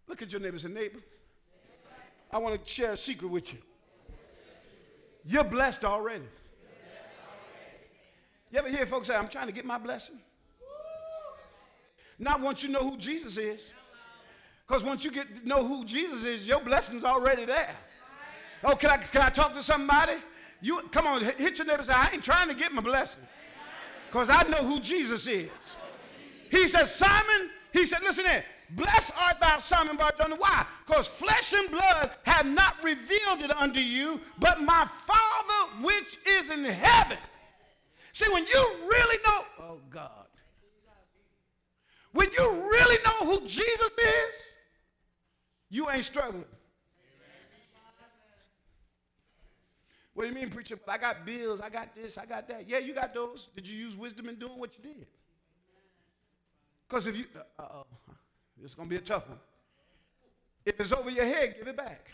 Look 0.06 0.22
at 0.22 0.30
your 0.30 0.40
neighbor 0.40 0.58
and 0.64 0.72
neighbor. 0.74 1.00
I 2.30 2.38
want 2.38 2.64
to 2.64 2.72
share 2.72 2.92
a 2.92 2.96
secret 2.96 3.26
with 3.26 3.52
you. 3.52 3.58
You're 5.24 5.42
blessed 5.42 5.84
already. 5.84 6.28
You 8.52 8.60
ever 8.60 8.68
hear 8.68 8.86
folks 8.86 9.08
say, 9.08 9.16
I'm 9.16 9.26
trying 9.26 9.48
to 9.48 9.52
get 9.52 9.64
my 9.64 9.78
blessing? 9.78 10.20
Not 12.18 12.40
once 12.40 12.62
you 12.62 12.68
know 12.68 12.88
who 12.88 12.96
Jesus 12.96 13.36
is. 13.36 13.72
Because 14.66 14.82
once 14.82 15.04
you 15.04 15.10
get 15.10 15.42
to 15.42 15.48
know 15.48 15.66
who 15.66 15.84
Jesus 15.84 16.24
is, 16.24 16.46
your 16.46 16.60
blessing's 16.60 17.04
already 17.04 17.44
there. 17.44 17.74
Oh, 18.62 18.74
can 18.74 18.90
I, 18.90 18.96
can 18.96 19.22
I 19.22 19.28
talk 19.28 19.54
to 19.54 19.62
somebody? 19.62 20.14
You 20.62 20.80
come 20.90 21.06
on, 21.06 21.22
hit 21.22 21.58
your 21.58 21.66
neighbor 21.66 21.82
say, 21.82 21.92
I 21.92 22.10
ain't 22.14 22.24
trying 22.24 22.48
to 22.48 22.54
get 22.54 22.72
my 22.72 22.80
blessing. 22.80 23.22
Because 24.10 24.30
I 24.30 24.44
know 24.44 24.58
who 24.58 24.80
Jesus 24.80 25.26
is. 25.26 25.50
He 26.50 26.68
said, 26.68 26.86
Simon, 26.86 27.50
he 27.72 27.84
said, 27.84 28.00
listen 28.02 28.24
here, 28.24 28.44
blessed 28.70 29.12
art 29.18 29.40
thou, 29.40 29.58
Simon 29.58 29.96
Barjona. 29.96 30.36
Why? 30.36 30.64
Because 30.86 31.08
flesh 31.08 31.52
and 31.52 31.70
blood 31.70 32.12
have 32.22 32.46
not 32.46 32.76
revealed 32.82 33.42
it 33.42 33.50
unto 33.50 33.80
you, 33.80 34.20
but 34.38 34.62
my 34.62 34.86
Father 34.86 35.82
which 35.82 36.16
is 36.26 36.50
in 36.50 36.64
heaven. 36.64 37.18
See, 38.12 38.32
when 38.32 38.46
you 38.46 38.74
really 38.88 39.18
know, 39.26 39.44
oh 39.60 39.80
God, 39.90 40.26
when 42.14 42.30
you 42.32 42.50
really 42.50 42.96
know 43.04 43.26
who 43.26 43.46
Jesus 43.46 43.90
is, 43.98 44.34
you 45.68 45.90
ain't 45.90 46.04
struggling. 46.04 46.44
What 50.14 50.22
do 50.22 50.28
you 50.28 50.34
mean, 50.34 50.48
preacher? 50.48 50.78
I 50.86 50.96
got 50.96 51.26
bills, 51.26 51.60
I 51.60 51.68
got 51.68 51.92
this, 51.96 52.16
I 52.16 52.24
got 52.24 52.48
that. 52.48 52.68
Yeah, 52.68 52.78
you 52.78 52.94
got 52.94 53.12
those. 53.12 53.48
Did 53.56 53.68
you 53.68 53.76
use 53.76 53.96
wisdom 53.96 54.28
in 54.28 54.36
doing 54.36 54.60
what 54.60 54.78
you 54.78 54.84
did? 54.94 55.06
Because 56.88 57.08
if 57.08 57.18
you, 57.18 57.24
uh 57.58 57.62
oh, 57.62 57.86
it's 58.62 58.76
going 58.76 58.88
to 58.88 58.90
be 58.90 58.96
a 58.96 59.04
tough 59.04 59.28
one. 59.28 59.38
If 60.64 60.78
it's 60.78 60.92
over 60.92 61.10
your 61.10 61.24
head, 61.24 61.56
give 61.58 61.66
it 61.66 61.76
back. 61.76 62.12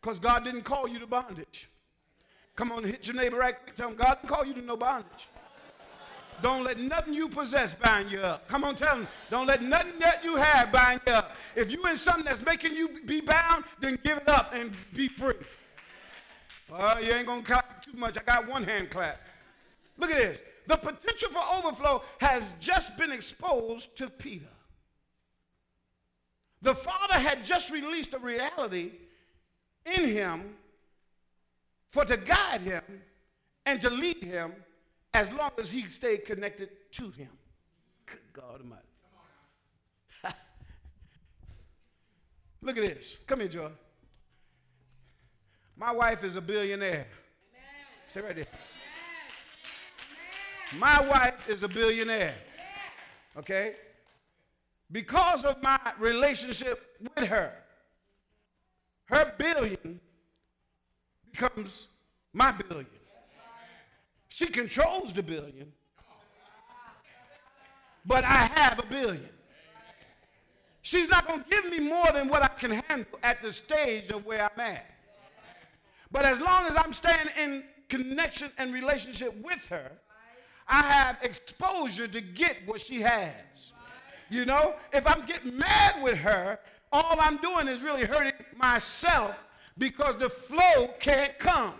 Because 0.00 0.18
God 0.18 0.44
didn't 0.44 0.62
call 0.62 0.88
you 0.88 0.98
to 0.98 1.06
bondage. 1.06 1.70
Come 2.56 2.72
on, 2.72 2.82
hit 2.82 3.06
your 3.06 3.14
neighbor 3.14 3.38
right. 3.38 3.54
Tell 3.76 3.90
him 3.90 3.94
God 3.94 4.18
didn't 4.20 4.28
call 4.28 4.44
you 4.44 4.54
to 4.54 4.60
no 4.60 4.76
bondage. 4.76 5.28
Don't 6.42 6.64
let 6.64 6.78
nothing 6.78 7.14
you 7.14 7.28
possess 7.28 7.74
bind 7.74 8.10
you 8.10 8.20
up. 8.20 8.48
Come 8.48 8.64
on, 8.64 8.74
tell 8.74 8.96
them. 8.96 9.08
Don't 9.30 9.46
let 9.46 9.62
nothing 9.62 9.98
that 9.98 10.24
you 10.24 10.36
have 10.36 10.70
bind 10.72 11.00
you 11.06 11.12
up. 11.12 11.36
If 11.56 11.70
you 11.70 11.84
in 11.86 11.96
something 11.96 12.24
that's 12.24 12.44
making 12.44 12.74
you 12.74 13.00
be 13.06 13.20
bound, 13.20 13.64
then 13.80 13.98
give 14.02 14.18
it 14.18 14.28
up 14.28 14.52
and 14.54 14.72
be 14.94 15.08
free. 15.08 15.34
Well, 16.70 17.02
you 17.02 17.12
ain't 17.12 17.26
gonna 17.26 17.42
clap 17.42 17.82
too 17.82 17.92
much. 17.96 18.18
I 18.18 18.22
got 18.22 18.48
one 18.48 18.64
hand 18.64 18.90
clap. 18.90 19.20
Look 19.98 20.10
at 20.10 20.16
this. 20.16 20.38
The 20.66 20.76
potential 20.76 21.30
for 21.30 21.42
overflow 21.56 22.02
has 22.20 22.52
just 22.58 22.96
been 22.96 23.12
exposed 23.12 23.96
to 23.96 24.08
Peter. 24.08 24.46
The 26.62 26.74
Father 26.74 27.14
had 27.14 27.44
just 27.44 27.70
released 27.70 28.14
a 28.14 28.18
reality 28.18 28.92
in 29.84 30.08
him 30.08 30.56
for 31.90 32.04
to 32.06 32.16
guide 32.16 32.62
him 32.62 32.82
and 33.66 33.80
to 33.82 33.90
lead 33.90 34.24
him 34.24 34.52
as 35.14 35.32
long 35.32 35.52
as 35.58 35.70
he 35.70 35.82
stayed 35.82 36.24
connected 36.24 36.68
to 36.90 37.08
him. 37.10 37.30
Good 38.04 38.18
God 38.32 38.60
Almighty. 38.60 38.82
Look 42.60 42.76
at 42.76 42.82
this. 42.84 43.16
Come 43.26 43.40
here, 43.40 43.48
Joy. 43.48 43.70
My 45.76 45.92
wife 45.92 46.24
is 46.24 46.34
a 46.36 46.40
billionaire. 46.40 47.06
Amen. 47.06 47.06
Stay 48.08 48.20
right 48.20 48.34
there. 48.34 48.46
Amen. 50.72 50.80
My 50.80 51.00
wife 51.08 51.48
is 51.48 51.62
a 51.62 51.68
billionaire. 51.68 52.34
Okay? 53.36 53.76
Because 54.90 55.44
of 55.44 55.62
my 55.62 55.78
relationship 55.98 56.98
with 57.16 57.28
her, 57.28 57.52
her 59.06 59.32
billion 59.38 60.00
becomes 61.30 61.86
my 62.32 62.52
billion. 62.52 62.86
She 64.34 64.46
controls 64.46 65.12
the 65.12 65.22
billion, 65.22 65.70
but 68.04 68.24
I 68.24 68.50
have 68.52 68.80
a 68.80 68.84
billion. 68.84 69.28
She's 70.82 71.08
not 71.08 71.28
going 71.28 71.44
to 71.44 71.48
give 71.48 71.70
me 71.70 71.78
more 71.78 72.10
than 72.12 72.26
what 72.26 72.42
I 72.42 72.48
can 72.48 72.72
handle 72.72 73.20
at 73.22 73.42
the 73.42 73.52
stage 73.52 74.10
of 74.10 74.26
where 74.26 74.42
I'm 74.42 74.60
at. 74.60 74.86
But 76.10 76.24
as 76.24 76.40
long 76.40 76.64
as 76.64 76.76
I'm 76.76 76.92
staying 76.92 77.28
in 77.40 77.62
connection 77.88 78.50
and 78.58 78.74
relationship 78.74 79.40
with 79.40 79.64
her, 79.66 79.92
I 80.66 80.82
have 80.82 81.18
exposure 81.22 82.08
to 82.08 82.20
get 82.20 82.56
what 82.66 82.80
she 82.80 83.02
has. 83.02 83.70
You 84.30 84.46
know, 84.46 84.74
if 84.92 85.06
I'm 85.06 85.24
getting 85.26 85.56
mad 85.56 86.02
with 86.02 86.16
her, 86.16 86.58
all 86.90 87.20
I'm 87.20 87.36
doing 87.36 87.68
is 87.68 87.82
really 87.82 88.04
hurting 88.04 88.32
myself 88.56 89.36
because 89.78 90.16
the 90.16 90.28
flow 90.28 90.88
can't 90.98 91.38
come. 91.38 91.74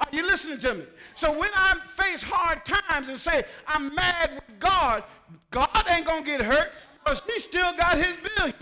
Are 0.00 0.08
you 0.12 0.26
listening 0.26 0.58
to 0.60 0.74
me? 0.74 0.84
So 1.14 1.36
when 1.36 1.50
I 1.54 1.76
face 1.86 2.22
hard 2.22 2.64
times 2.64 3.08
and 3.08 3.18
say, 3.18 3.44
I'm 3.66 3.94
mad 3.94 4.30
with 4.34 4.58
God, 4.58 5.04
God 5.50 5.68
ain't 5.88 6.06
going 6.06 6.24
to 6.24 6.30
get 6.30 6.42
hurt 6.42 6.72
because 7.02 7.22
he 7.26 7.38
still 7.38 7.72
got 7.76 7.96
his 7.96 8.16
billion. 8.16 8.54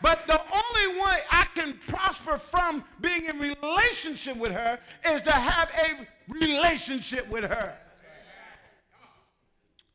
But 0.00 0.26
the 0.26 0.40
only 0.40 1.00
way 1.00 1.18
I 1.30 1.46
can 1.54 1.78
prosper 1.88 2.38
from 2.38 2.84
being 3.00 3.24
in 3.24 3.38
relationship 3.38 4.36
with 4.36 4.52
her 4.52 4.78
is 5.04 5.22
to 5.22 5.32
have 5.32 5.70
a 5.70 6.06
relationship 6.32 7.28
with 7.28 7.44
her. 7.44 7.74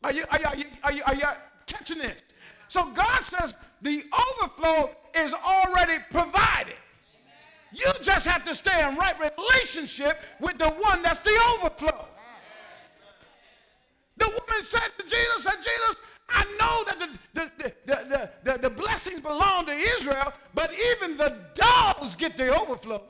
Are 0.03 0.12
you, 0.12 0.25
are 0.30 0.39
you, 0.39 0.46
are 0.46 0.56
you, 0.56 0.65
are 0.84 0.92
you, 0.92 1.03
are 1.06 1.15
you 1.15 1.27
catching 1.65 2.00
this? 2.00 2.22
So 2.68 2.88
God 2.88 3.22
says 3.22 3.53
the 3.82 4.03
overflow 4.42 4.89
is 5.15 5.34
already 5.34 6.03
provided. 6.10 6.75
You 7.74 7.92
just 8.01 8.25
have 8.27 8.46
to 8.46 8.53
stay 8.53 8.88
in 8.88 8.96
right 8.96 9.15
relationship 9.20 10.22
with 10.39 10.60
the 10.60 10.70
one 10.70 11.01
that's 11.01 11.20
the 11.20 11.38
overflow. 11.58 12.06
The 14.18 14.27
woman 14.27 14.63
said 14.63 14.92
to 15.00 15.03
Jesus, 15.03 15.44
said, 15.44 15.56
Jesus, 15.58 16.01
I 16.30 16.44
know 16.60 16.84
that 16.86 17.00
the, 17.34 17.51
the, 17.58 17.74
the, 17.86 18.30
the, 18.44 18.58
the, 18.60 18.70
blessings 18.70 19.22
belong 19.22 19.65
to 19.65 19.74
Israel, 19.74 20.34
but 20.53 20.72
even 20.74 21.18
the 21.18 21.36
dogs 21.56 22.15
get 22.15 22.38
the 22.38 22.56
overflow. 22.56 23.01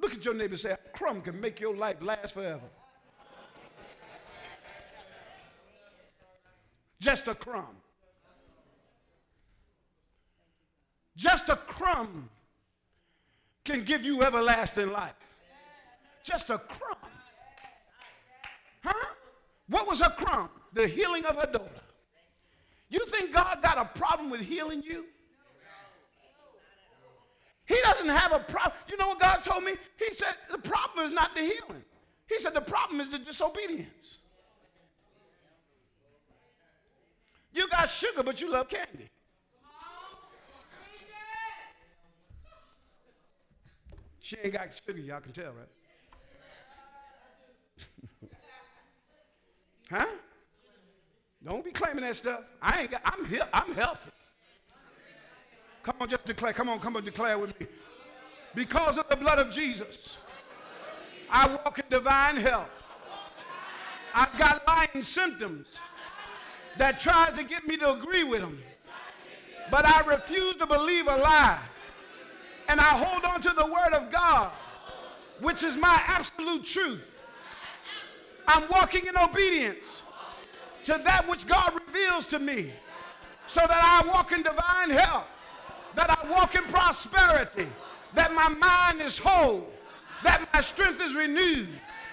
Look 0.00 0.14
at 0.14 0.24
your 0.24 0.34
neighbor 0.34 0.56
say, 0.56 0.72
a 0.72 0.76
crumb 0.92 1.20
can 1.20 1.40
make 1.40 1.60
your 1.60 1.76
life 1.76 1.96
last 2.00 2.34
forever. 2.34 2.60
Just 7.00 7.28
a 7.28 7.34
crumb. 7.34 7.76
Just 11.18 11.48
a 11.48 11.56
crumb 11.56 12.30
can 13.64 13.82
give 13.82 14.04
you 14.04 14.22
everlasting 14.22 14.92
life. 14.92 15.14
Just 16.22 16.48
a 16.48 16.58
crumb. 16.58 16.96
Huh? 18.84 19.14
What 19.68 19.88
was 19.88 20.00
her 20.00 20.10
crumb? 20.10 20.48
The 20.74 20.86
healing 20.86 21.24
of 21.24 21.34
her 21.34 21.46
daughter. 21.46 21.82
You 22.88 23.04
think 23.06 23.32
God 23.32 23.58
got 23.60 23.78
a 23.78 23.98
problem 23.98 24.30
with 24.30 24.42
healing 24.42 24.80
you? 24.84 25.06
He 27.66 27.76
doesn't 27.82 28.08
have 28.08 28.32
a 28.32 28.38
problem. 28.38 28.74
You 28.88 28.96
know 28.96 29.08
what 29.08 29.18
God 29.18 29.42
told 29.42 29.64
me? 29.64 29.72
He 29.98 30.14
said 30.14 30.34
the 30.52 30.58
problem 30.58 31.04
is 31.04 31.10
not 31.10 31.34
the 31.34 31.42
healing. 31.42 31.84
He 32.28 32.38
said 32.38 32.54
the 32.54 32.60
problem 32.60 33.00
is 33.00 33.08
the 33.08 33.18
disobedience. 33.18 34.18
You 37.52 37.68
got 37.68 37.90
sugar, 37.90 38.22
but 38.22 38.40
you 38.40 38.52
love 38.52 38.68
candy. 38.68 39.10
She 44.28 44.36
ain't 44.44 44.52
got 44.52 44.68
sugar, 44.86 45.00
y'all 45.00 45.20
can 45.20 45.32
tell, 45.32 45.54
right? 45.54 45.66
huh? 49.90 50.04
Don't 51.42 51.64
be 51.64 51.70
claiming 51.70 52.04
that 52.04 52.14
stuff. 52.14 52.40
I 52.60 52.82
ain't 52.82 52.90
got, 52.90 53.00
I'm, 53.06 53.24
he- 53.24 53.40
I'm 53.54 53.72
healthy. 53.72 54.10
Come 55.82 55.96
on, 55.98 56.10
just 56.10 56.26
declare. 56.26 56.52
Come 56.52 56.68
on, 56.68 56.78
come 56.78 56.96
on, 56.96 57.06
declare 57.06 57.38
with 57.38 57.58
me. 57.58 57.66
Because 58.54 58.98
of 58.98 59.08
the 59.08 59.16
blood 59.16 59.38
of 59.38 59.50
Jesus, 59.50 60.18
I 61.30 61.48
walk 61.48 61.78
in 61.78 61.86
divine 61.88 62.36
health. 62.36 62.68
I've 64.14 64.36
got 64.36 64.62
lying 64.68 65.02
symptoms 65.02 65.80
that 66.76 67.00
tries 67.00 67.32
to 67.38 67.44
get 67.44 67.66
me 67.66 67.78
to 67.78 67.94
agree 67.94 68.24
with 68.24 68.42
them. 68.42 68.58
But 69.70 69.86
I 69.86 70.06
refuse 70.06 70.56
to 70.56 70.66
believe 70.66 71.06
a 71.06 71.16
lie. 71.16 71.60
And 72.68 72.80
I 72.80 72.84
hold 72.84 73.24
on 73.24 73.40
to 73.40 73.50
the 73.50 73.66
word 73.66 73.94
of 73.94 74.10
God, 74.10 74.50
which 75.40 75.62
is 75.62 75.76
my 75.76 76.00
absolute 76.06 76.64
truth. 76.64 77.14
I'm 78.46 78.68
walking 78.70 79.06
in 79.06 79.16
obedience 79.16 80.02
to 80.84 81.00
that 81.04 81.28
which 81.28 81.46
God 81.46 81.72
reveals 81.86 82.26
to 82.26 82.38
me 82.38 82.72
so 83.46 83.60
that 83.60 83.82
I 83.82 84.06
walk 84.06 84.32
in 84.32 84.42
divine 84.42 84.90
health, 84.90 85.26
that 85.94 86.10
I 86.10 86.30
walk 86.30 86.54
in 86.54 86.64
prosperity, 86.64 87.66
that 88.14 88.32
my 88.32 88.48
mind 88.48 89.00
is 89.00 89.18
whole, 89.18 89.66
that 90.22 90.46
my 90.52 90.60
strength 90.60 91.00
is 91.02 91.14
renewed, 91.14 91.68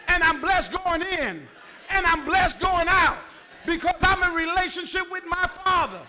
and 0.08 0.24
I'm 0.24 0.42
blessed 0.42 0.72
going 0.84 1.02
in, 1.02 1.48
and 1.90 2.06
I'm 2.06 2.26
blessed 2.26 2.60
going 2.60 2.88
out 2.88 3.18
because 3.66 3.96
I'm 4.02 4.24
in 4.30 4.36
relationship 4.36 5.10
with 5.12 5.24
my 5.28 5.48
Father. 5.64 6.02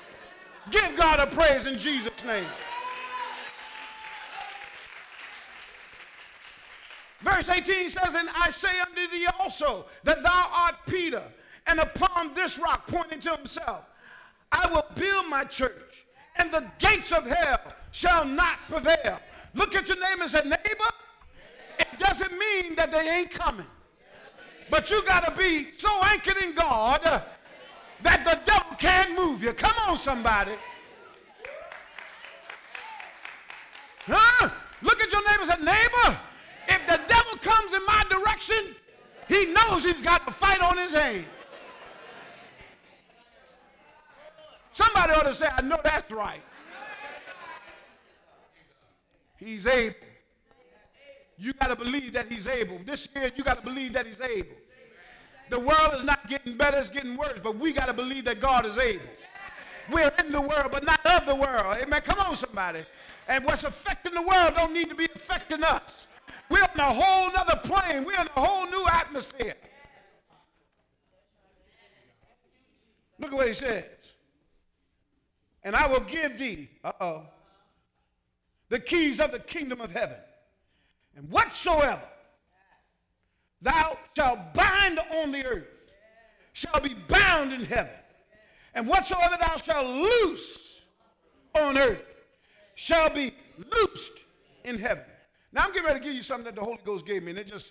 Give 0.71 0.97
God 0.97 1.21
a 1.21 1.27
praise 1.27 1.67
in 1.67 1.79
Jesus' 1.79 2.25
name. 2.25 2.47
Verse 7.21 7.49
18 7.49 7.89
says, 7.89 8.15
And 8.15 8.29
I 8.35 8.51
say 8.51 8.81
unto 8.81 9.09
thee 9.09 9.27
also 9.39 9.87
that 10.05 10.23
thou 10.23 10.51
art 10.55 10.75
Peter, 10.87 11.23
and 11.67 11.81
upon 11.81 12.35
this 12.35 12.59
rock, 12.59 12.87
pointing 12.87 13.21
to 13.21 13.37
himself, 13.37 13.85
I 14.53 14.71
will 14.71 14.87
build 14.95 15.27
my 15.29 15.45
church, 15.45 16.07
and 16.37 16.53
the 16.53 16.65
gates 16.79 17.13
of 17.13 17.27
hell 17.27 17.61
shall 17.91 18.25
not 18.25 18.59
prevail. 18.69 19.19
Look 19.55 19.75
at 19.75 19.89
your 19.89 19.97
neighbor 19.97 20.23
and 20.23 20.31
say, 20.31 20.43
Neighbor, 20.43 20.91
it 21.79 21.99
doesn't 21.99 22.33
mean 22.33 22.77
that 22.77 22.93
they 22.93 23.09
ain't 23.19 23.31
coming. 23.31 23.67
But 24.69 24.91
you 24.91 25.03
got 25.05 25.25
to 25.27 25.33
be 25.33 25.73
so 25.77 25.89
anchored 26.05 26.37
in 26.39 26.55
God 26.55 27.01
that 28.03 28.25
the 28.25 28.39
devil 28.45 28.77
can't 28.79 29.17
move 29.17 29.43
you. 29.43 29.53
Come 29.53 29.75
on, 29.89 29.97
somebody. 29.97 30.53
Huh? 34.07 34.51
Look 34.83 35.01
at 35.01 35.11
your 35.11 35.23
neighbor 35.23 35.43
and 35.43 35.51
say, 35.51 35.65
Neighbor, 35.65 36.19
if 36.69 36.87
the 36.87 37.01
devil 37.09 37.39
comes 37.41 37.66
in 37.77 37.87
my 37.87 38.03
direction, 38.09 38.75
he 39.29 39.53
knows 39.53 39.85
he's 39.85 40.03
got 40.03 40.27
the 40.27 40.33
fight 40.33 40.61
on 40.61 40.77
his 40.77 40.93
hand. 40.93 41.27
Somebody 44.73 45.13
ought 45.15 45.25
to 45.25 45.35
say, 45.35 45.49
I 45.57 45.63
know 45.63 45.81
that's 45.83 46.11
right. 46.11 46.43
He's 49.37 49.67
able. 49.67 49.97
You 51.39 51.53
got 51.53 51.69
to 51.69 51.77
believe 51.77 52.13
that 52.15 52.31
he's 52.31 52.49
able. 52.49 52.79
This 52.85 53.09
year, 53.15 53.31
you 53.37 53.45
got 53.45 53.59
to 53.59 53.63
believe 53.63 53.93
that 53.93 54.07
he's 54.07 54.21
able. 54.21 54.57
The 55.51 55.59
world 55.59 55.95
is 55.95 56.05
not 56.05 56.29
getting 56.29 56.57
better, 56.57 56.79
it's 56.79 56.91
getting 56.91 57.17
worse, 57.17 57.39
but 57.43 57.57
we 57.57 57.73
got 57.73 57.87
to 57.87 57.93
believe 57.93 58.25
that 58.25 58.41
God 58.41 58.67
is 58.67 58.79
able. 58.79 59.07
We're 59.91 60.13
in 60.19 60.33
the 60.33 60.41
world, 60.41 60.71
but 60.73 60.85
not 60.85 61.05
of 61.07 61.27
the 61.27 61.35
world. 61.35 61.77
Amen. 61.81 62.01
Come 62.03 62.19
on, 62.21 62.35
somebody. 62.35 62.85
And 63.29 63.45
what's 63.45 63.65
affecting 63.65 64.15
the 64.15 64.23
world 64.23 64.55
don't 64.57 64.73
need 64.73 64.89
to 64.89 64.95
be 64.95 65.07
affecting 65.15 65.63
us. 65.63 66.07
We're 66.49 66.63
on 66.63 66.81
a 66.81 66.93
whole 66.93 67.33
nother 67.33 67.57
plane. 67.57 68.05
We're 68.05 68.21
in 68.21 68.29
a 68.37 68.41
whole 68.41 68.67
new 68.67 68.87
atmosphere. 68.91 69.55
Look 73.19 73.33
at 73.33 73.37
what 73.37 73.49
he 73.49 73.55
says. 73.55 73.85
And 75.63 75.75
I 75.75 75.87
will 75.87 76.01
give 76.01 76.39
thee, 76.39 76.69
uh-oh, 76.85 77.23
the 78.69 78.79
keys 78.79 79.21
of 79.21 79.33
the 79.33 79.39
kingdom 79.39 79.81
of 79.81 79.91
heaven. 79.91 80.17
And 81.17 81.29
whatsoever 81.31 82.03
thou 83.63 83.99
shalt 84.17 84.55
bind 84.55 85.01
on 85.21 85.33
the 85.33 85.45
earth 85.45 85.93
shall 86.53 86.81
be 86.81 86.95
bound 87.09 87.53
in 87.53 87.65
heaven. 87.65 87.93
And 88.75 88.87
whatsoever 88.87 89.37
thou 89.41 89.57
shalt 89.57 89.87
loose 89.87 90.83
on 91.55 91.79
earth 91.79 92.05
shall 92.75 93.11
be 93.11 93.33
loosed 93.57 94.23
in 94.65 94.79
heaven. 94.79 95.05
Now 95.57 95.63
I'm 95.63 95.73
getting 95.73 95.87
ready 95.87 96.01
to 96.01 96.05
give 96.05 96.15
you 96.15 96.21
something 96.21 96.45
that 96.45 96.55
the 96.55 96.61
Holy 96.61 96.81
Ghost 96.85 97.07
gave 97.07 97.23
me, 97.23 97.31
and 97.31 97.39
it 97.39 97.47
just 97.47 97.71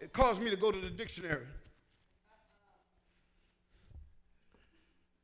it 0.00 0.10
caused 0.14 0.40
me 0.40 0.48
to 0.48 0.56
go 0.56 0.72
to 0.72 0.80
the 0.80 0.88
dictionary. 0.88 1.44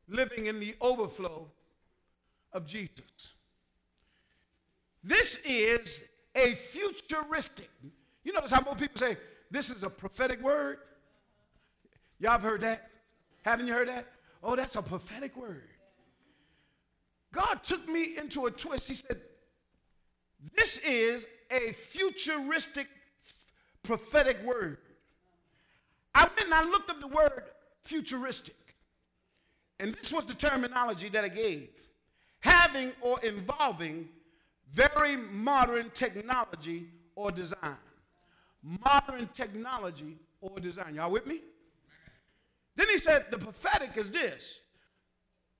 Living 0.08 0.44
in 0.44 0.60
the 0.60 0.74
overflow 0.82 1.50
of 2.52 2.66
Jesus. 2.66 3.32
This 5.02 5.38
is 5.42 6.00
a 6.34 6.54
futuristic. 6.54 7.70
You 8.24 8.34
notice 8.34 8.50
how 8.50 8.60
most 8.60 8.78
people 8.78 9.00
say 9.00 9.16
this 9.50 9.70
is 9.70 9.82
a 9.82 9.88
prophetic 9.88 10.42
word? 10.42 10.80
Y'all 12.18 12.32
have 12.32 12.42
heard 12.42 12.60
that? 12.60 12.90
Haven't 13.40 13.66
you 13.66 13.72
heard 13.72 13.88
that? 13.88 14.06
Oh, 14.42 14.54
that's 14.54 14.76
a 14.76 14.82
prophetic 14.82 15.34
word. 15.34 15.70
God 17.32 17.60
took 17.62 17.88
me 17.88 18.18
into 18.18 18.44
a 18.44 18.50
twist. 18.50 18.86
He 18.86 18.96
said, 18.96 19.18
This 20.54 20.76
is 20.80 21.26
a 21.52 21.72
futuristic 21.72 22.88
prophetic 23.82 24.42
word. 24.42 24.78
I 26.14 26.24
went 26.24 26.44
and 26.44 26.54
I 26.54 26.64
looked 26.64 26.90
up 26.90 27.00
the 27.00 27.08
word 27.08 27.44
futuristic. 27.82 28.56
And 29.80 29.94
this 29.94 30.12
was 30.12 30.24
the 30.24 30.34
terminology 30.34 31.08
that 31.10 31.24
I 31.24 31.28
gave 31.28 31.68
having 32.40 32.92
or 33.00 33.20
involving 33.20 34.08
very 34.72 35.16
modern 35.16 35.90
technology 35.94 36.88
or 37.14 37.30
design. 37.30 37.76
Modern 38.84 39.28
technology 39.28 40.18
or 40.40 40.58
design. 40.58 40.96
Y'all 40.96 41.10
with 41.10 41.26
me? 41.26 41.40
Then 42.74 42.88
he 42.88 42.98
said 42.98 43.26
the 43.30 43.38
prophetic 43.38 43.96
is 43.96 44.10
this 44.10 44.60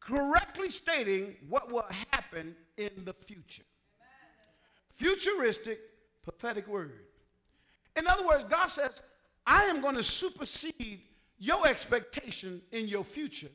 correctly 0.00 0.68
stating 0.68 1.36
what 1.48 1.70
will 1.70 1.86
happen 2.10 2.56
in 2.76 2.90
the 3.04 3.12
future. 3.12 3.62
Futuristic 5.02 5.80
prophetic 6.22 6.68
word. 6.68 7.00
In 7.96 8.06
other 8.06 8.24
words, 8.24 8.44
God 8.48 8.68
says, 8.68 9.02
I 9.44 9.64
am 9.64 9.80
going 9.80 9.96
to 9.96 10.02
supersede 10.04 11.00
your 11.38 11.66
expectation 11.66 12.62
in 12.70 12.86
your 12.86 13.02
future. 13.02 13.48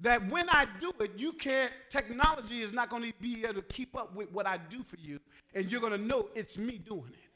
That 0.00 0.28
when 0.28 0.50
I 0.50 0.66
do 0.78 0.92
it, 1.00 1.12
you 1.16 1.32
can't, 1.32 1.72
technology 1.88 2.60
is 2.60 2.74
not 2.74 2.90
going 2.90 3.04
to 3.04 3.12
be 3.18 3.44
able 3.44 3.54
to 3.54 3.62
keep 3.62 3.96
up 3.96 4.14
with 4.14 4.30
what 4.30 4.46
I 4.46 4.58
do 4.58 4.82
for 4.82 4.96
you, 4.96 5.18
and 5.54 5.72
you're 5.72 5.80
going 5.80 5.94
to 5.94 5.98
know 5.98 6.28
it's 6.34 6.58
me 6.58 6.76
doing 6.76 7.08
it. 7.08 7.30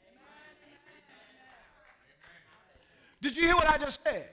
Did 3.23 3.35
you 3.35 3.47
hear 3.47 3.55
what 3.55 3.67
I 3.67 3.79
just 3.79 4.03
said? 4.03 4.29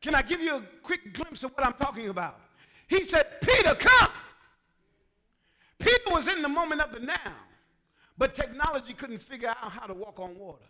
Can 0.00 0.14
I 0.14 0.22
give 0.22 0.40
you 0.40 0.54
a 0.54 0.62
quick 0.84 1.12
glimpse 1.12 1.42
of 1.42 1.50
what 1.54 1.66
I'm 1.66 1.72
talking 1.72 2.10
about? 2.10 2.38
He 2.86 3.04
said, 3.04 3.40
Peter, 3.40 3.74
come. 3.74 4.10
Peter 5.80 6.12
was 6.12 6.28
in 6.28 6.42
the 6.42 6.48
moment 6.48 6.80
of 6.80 6.92
the 6.92 7.00
now, 7.00 7.32
but 8.18 8.34
technology 8.34 8.92
couldn't 8.92 9.20
figure 9.20 9.48
out 9.48 9.56
how 9.56 9.86
to 9.86 9.94
walk 9.94 10.18
on 10.20 10.36
water. 10.38 10.64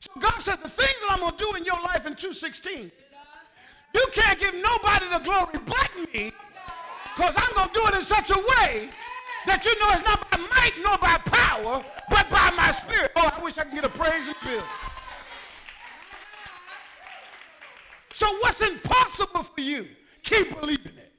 So 0.00 0.10
God 0.18 0.38
says, 0.40 0.58
the 0.58 0.68
things 0.68 0.94
that 1.00 1.10
I'm 1.10 1.20
going 1.20 1.32
to 1.32 1.38
do 1.38 1.54
in 1.54 1.64
your 1.64 1.80
life 1.82 2.06
in 2.06 2.14
216, 2.14 2.90
you 3.94 4.06
can't 4.12 4.38
give 4.38 4.54
nobody 4.54 5.08
the 5.10 5.20
glory 5.20 5.58
but 5.64 5.90
me, 6.12 6.32
because 7.14 7.34
I'm 7.36 7.54
going 7.54 7.68
to 7.68 7.74
do 7.74 7.86
it 7.88 7.94
in 8.00 8.04
such 8.04 8.30
a 8.30 8.38
way 8.38 8.90
that 9.46 9.64
you 9.64 9.78
know 9.80 9.92
it's 9.92 10.02
not 10.02 10.30
by 10.30 10.38
might 10.38 10.72
nor 10.82 10.98
by 10.98 11.18
power, 11.18 11.84
but 12.08 12.28
by 12.30 12.50
my 12.56 12.70
spirit. 12.70 13.12
Oh, 13.16 13.32
I 13.36 13.42
wish 13.42 13.58
I 13.58 13.64
could 13.64 13.74
get 13.74 13.84
a 13.84 13.88
praise 13.88 14.26
and 14.26 14.36
bill. 14.44 14.64
So 18.14 18.26
what's 18.38 18.60
impossible 18.60 19.42
for 19.42 19.60
you? 19.60 19.88
Keep 20.22 20.60
believing 20.60 20.96
it. 20.96 21.12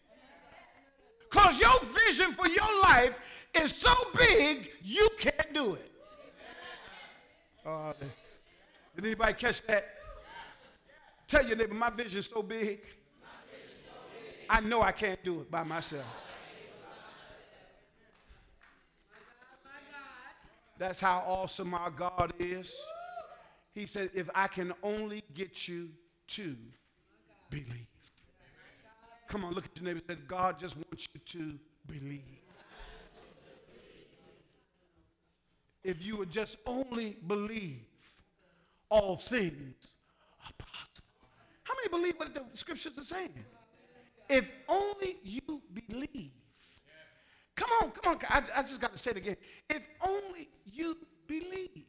Because 1.29 1.59
your 1.59 1.79
vision 2.07 2.31
for 2.31 2.47
your 2.47 2.81
life 2.81 3.19
is 3.55 3.75
so 3.75 3.93
big, 4.17 4.69
you 4.81 5.09
can't 5.19 5.53
do 5.53 5.75
it. 5.75 5.91
Uh, 7.65 7.93
did 8.95 9.05
anybody 9.05 9.33
catch 9.33 9.61
that? 9.67 9.87
Tell 11.27 11.45
your 11.45 11.55
neighbor, 11.55 11.73
my 11.73 11.89
vision 11.89 12.19
is 12.19 12.27
so 12.27 12.43
big, 12.43 12.81
I 14.49 14.59
know 14.59 14.81
I 14.81 14.91
can't 14.91 15.23
do 15.23 15.41
it 15.41 15.49
by 15.49 15.63
myself. 15.63 16.05
That's 20.77 20.99
how 20.99 21.23
awesome 21.25 21.73
our 21.73 21.89
God 21.89 22.33
is. 22.39 22.75
He 23.73 23.85
said, 23.85 24.09
if 24.13 24.29
I 24.35 24.47
can 24.47 24.73
only 24.83 25.23
get 25.33 25.67
you 25.67 25.89
to 26.27 26.55
believe. 27.49 27.87
Come 29.27 29.45
on, 29.45 29.53
look 29.53 29.65
at 29.65 29.71
your 29.77 29.85
neighbor 29.85 30.01
and 30.07 30.17
say, 30.17 30.23
God 30.27 30.59
just 30.59 30.75
wants 30.75 31.07
you 31.13 31.21
to 31.25 31.59
believe. 31.87 32.42
If 35.83 36.03
you 36.03 36.17
would 36.17 36.29
just 36.29 36.57
only 36.65 37.17
believe, 37.27 37.85
all 38.89 39.17
things 39.17 39.75
are 40.45 40.51
possible. 40.57 41.07
How 41.63 41.73
many 41.75 41.89
believe 41.89 42.19
what 42.19 42.33
the 42.33 42.43
scriptures 42.53 42.97
are 42.97 43.03
saying? 43.03 43.33
If 44.29 44.49
only 44.69 45.17
you 45.23 45.61
believe. 45.73 46.31
Come 47.55 47.69
on, 47.81 47.91
come 47.91 48.13
on. 48.13 48.19
I, 48.29 48.43
I 48.55 48.61
just 48.61 48.79
got 48.79 48.93
to 48.93 48.97
say 48.97 49.11
it 49.11 49.17
again. 49.17 49.37
If 49.69 49.83
only 50.01 50.49
you 50.65 50.97
believe. 51.27 51.85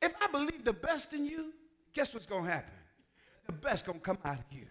If 0.00 0.14
I 0.20 0.28
believe 0.28 0.64
the 0.64 0.72
best 0.72 1.12
in 1.12 1.26
you, 1.26 1.52
guess 1.92 2.14
what's 2.14 2.26
going 2.26 2.44
to 2.44 2.50
happen? 2.50 2.72
The 3.46 3.52
best 3.52 3.84
going 3.84 3.98
to 3.98 4.04
come 4.04 4.18
out 4.24 4.38
of 4.38 4.44
you. 4.50 4.66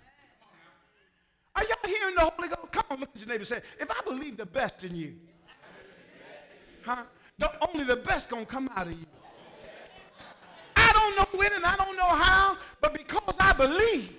Are 1.55 1.63
y'all 1.63 1.77
hearing 1.85 2.15
the 2.15 2.21
Holy 2.21 2.47
Ghost? 2.47 2.71
Come 2.71 2.83
on, 2.89 2.99
look 2.99 3.09
at 3.13 3.21
your 3.21 3.29
neighbor 3.29 3.43
say, 3.43 3.62
if 3.79 3.91
I 3.91 4.01
believe 4.03 4.38
the 4.38 4.45
best 4.45 4.83
in 4.83 4.95
you, 4.95 5.15
huh? 6.83 7.03
The, 7.39 7.49
only 7.67 7.86
the 7.86 7.95
best 7.95 8.30
going 8.30 8.45
to 8.45 8.52
come 8.52 8.69
out 8.75 8.88
of 8.88 8.93
you. 8.93 9.06
I 10.75 10.91
don't 10.91 11.15
know 11.17 11.39
when 11.39 11.54
and 11.54 11.65
I 11.65 11.75
don't 11.78 11.95
know 11.95 12.04
how, 12.04 12.58
but 12.82 12.93
because 12.93 13.36
I 13.39 13.54
believe. 13.54 14.15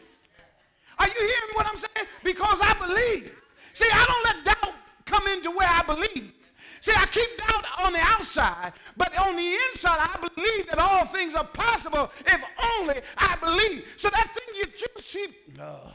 Are 0.99 1.07
you 1.07 1.15
hearing 1.15 1.55
what 1.55 1.67
I'm 1.67 1.77
saying? 1.77 2.09
Because 2.25 2.59
I 2.63 2.75
believe. 2.75 3.33
See, 3.73 3.89
I 3.93 4.05
don't 4.07 4.25
let 4.25 4.57
doubt 4.57 4.75
come 5.05 5.27
into 5.29 5.51
where 5.51 5.69
I 5.69 5.83
believe. 5.83 6.33
See, 6.81 6.93
I 6.97 7.07
keep 7.07 7.29
doubt 7.37 7.65
on 7.85 7.93
the 7.93 8.01
outside, 8.01 8.73
but 8.97 9.17
on 9.19 9.37
the 9.37 9.57
inside, 9.69 9.99
I 10.01 10.29
believe 10.35 10.67
that 10.69 10.79
all 10.79 11.05
things 11.07 11.35
are 11.35 11.45
possible 11.45 12.11
if 12.27 12.41
only 12.79 13.01
I 13.19 13.37
believe. 13.37 13.95
So 13.99 14.09
that 14.09 14.35
thing 14.35 14.57
you 14.57 14.65
choose, 14.67 15.05
see, 15.05 15.27
no. 15.59 15.93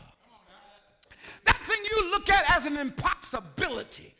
that 1.46 1.60
thing 1.66 1.78
you 1.90 2.12
look 2.12 2.30
at 2.30 2.56
as 2.56 2.68
an 2.68 2.78
impossibility 2.78 4.14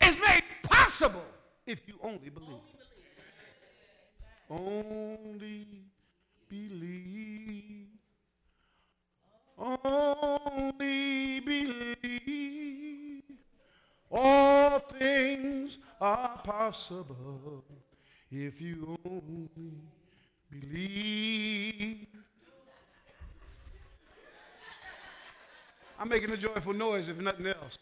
is 0.00 0.16
made 0.18 0.42
possible 0.64 1.24
if 1.68 1.86
you 1.86 1.94
only 2.02 2.30
believe. 2.30 2.48
Only 4.50 5.66
believe. 6.48 7.88
Only 9.58 11.40
believe. 11.40 13.22
All 14.10 14.78
things 14.78 15.78
are 16.00 16.40
possible 16.42 17.64
if 18.30 18.60
you 18.62 18.98
only 19.04 19.74
believe. 20.50 22.06
I'm 26.00 26.08
making 26.08 26.30
a 26.30 26.36
joyful 26.36 26.72
noise 26.72 27.08
if 27.08 27.18
nothing 27.18 27.48
else. 27.48 27.78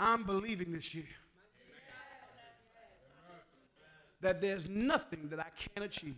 I'm 0.00 0.24
believing 0.24 0.72
this 0.72 0.94
year 0.94 1.04
that 4.22 4.40
there's 4.40 4.68
nothing 4.68 5.28
that 5.28 5.38
I 5.38 5.50
can't 5.54 5.84
achieve. 5.84 6.16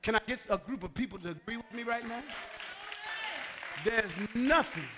Can 0.00 0.14
I 0.14 0.20
get 0.26 0.40
a 0.48 0.56
group 0.56 0.82
of 0.82 0.94
people 0.94 1.18
to 1.18 1.30
agree 1.30 1.58
with 1.58 1.72
me 1.74 1.82
right 1.82 2.06
now? 2.08 2.22
There's 3.84 4.14
nothing 4.34 4.88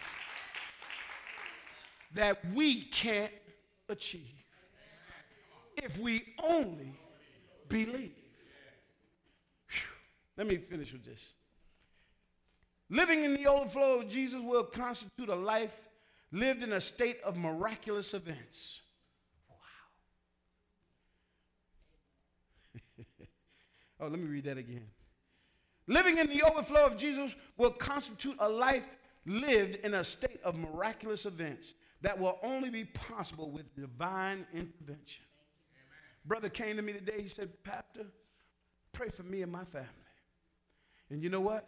that 2.14 2.38
we 2.54 2.82
can't 2.82 3.32
achieve 3.88 4.44
if 5.76 5.98
we 5.98 6.34
only 6.42 6.94
believe. 7.68 8.14
Whew. 9.68 9.80
Let 10.36 10.46
me 10.46 10.56
finish 10.56 10.92
with 10.92 11.04
this. 11.04 11.32
Living 12.90 13.24
in 13.24 13.34
the 13.34 13.46
overflow 13.46 14.00
of 14.00 14.08
Jesus 14.08 14.40
will 14.40 14.64
constitute 14.64 15.28
a 15.28 15.34
life 15.34 15.87
lived 16.30 16.62
in 16.62 16.72
a 16.72 16.80
state 16.80 17.18
of 17.24 17.36
miraculous 17.36 18.14
events. 18.14 18.80
Wow. 19.48 19.56
oh, 24.00 24.08
let 24.08 24.18
me 24.18 24.28
read 24.28 24.44
that 24.44 24.58
again. 24.58 24.86
Living 25.86 26.18
in 26.18 26.26
the 26.28 26.42
overflow 26.42 26.84
of 26.84 26.96
Jesus 26.96 27.34
will 27.56 27.70
constitute 27.70 28.36
a 28.38 28.48
life 28.48 28.86
lived 29.24 29.76
in 29.84 29.94
a 29.94 30.04
state 30.04 30.40
of 30.42 30.56
miraculous 30.56 31.26
events 31.26 31.74
that 32.02 32.18
will 32.18 32.38
only 32.42 32.70
be 32.70 32.84
possible 32.84 33.50
with 33.50 33.74
divine 33.74 34.46
intervention. 34.52 35.24
Brother 36.24 36.48
came 36.48 36.76
to 36.76 36.82
me 36.82 36.92
today. 36.92 37.22
He 37.22 37.28
said, 37.28 37.50
Pastor, 37.64 38.06
pray 38.92 39.08
for 39.08 39.22
me 39.22 39.42
and 39.42 39.50
my 39.50 39.64
family. 39.64 39.88
And 41.10 41.22
you 41.22 41.30
know 41.30 41.40
what? 41.40 41.66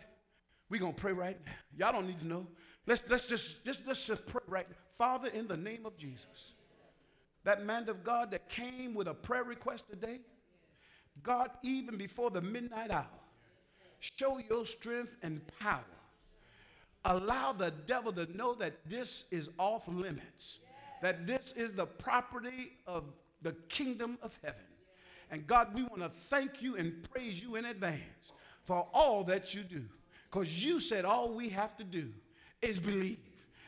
We're 0.68 0.80
going 0.80 0.94
to 0.94 1.00
pray 1.00 1.12
right 1.12 1.38
now. 1.44 1.52
Y'all 1.76 1.92
don't 1.92 2.06
need 2.06 2.20
to 2.20 2.26
know. 2.26 2.46
Let's, 2.86 3.02
let's, 3.08 3.26
just, 3.26 3.64
just, 3.64 3.80
let's 3.86 4.06
just 4.06 4.26
pray 4.26 4.42
right 4.48 4.68
now. 4.68 4.76
Father, 4.96 5.28
in 5.28 5.46
the 5.46 5.56
name 5.56 5.86
of 5.86 5.96
Jesus, 5.96 6.54
that 7.44 7.64
man 7.64 7.88
of 7.88 8.04
God 8.04 8.30
that 8.32 8.48
came 8.48 8.94
with 8.94 9.08
a 9.08 9.14
prayer 9.14 9.44
request 9.44 9.88
today, 9.88 10.20
God, 11.22 11.50
even 11.62 11.96
before 11.96 12.30
the 12.30 12.40
midnight 12.40 12.90
hour, 12.90 13.06
show 13.98 14.38
your 14.38 14.64
strength 14.66 15.16
and 15.22 15.40
power. 15.58 15.84
Allow 17.04 17.52
the 17.52 17.72
devil 17.86 18.12
to 18.12 18.26
know 18.36 18.54
that 18.54 18.74
this 18.86 19.24
is 19.30 19.50
off 19.58 19.88
limits, 19.88 20.58
that 21.00 21.26
this 21.26 21.52
is 21.56 21.72
the 21.72 21.86
property 21.86 22.72
of 22.86 23.04
the 23.42 23.52
kingdom 23.68 24.18
of 24.22 24.38
heaven. 24.42 24.60
And 25.30 25.46
God, 25.46 25.74
we 25.74 25.82
want 25.84 26.00
to 26.00 26.08
thank 26.08 26.60
you 26.60 26.76
and 26.76 27.08
praise 27.10 27.40
you 27.40 27.56
in 27.56 27.66
advance 27.66 28.32
for 28.64 28.86
all 28.92 29.24
that 29.24 29.54
you 29.54 29.62
do. 29.62 29.84
Because 30.30 30.64
you 30.64 30.80
said 30.80 31.04
all 31.04 31.32
we 31.32 31.48
have 31.48 31.76
to 31.76 31.84
do 31.84 32.10
is 32.62 32.78
believe. 32.78 33.18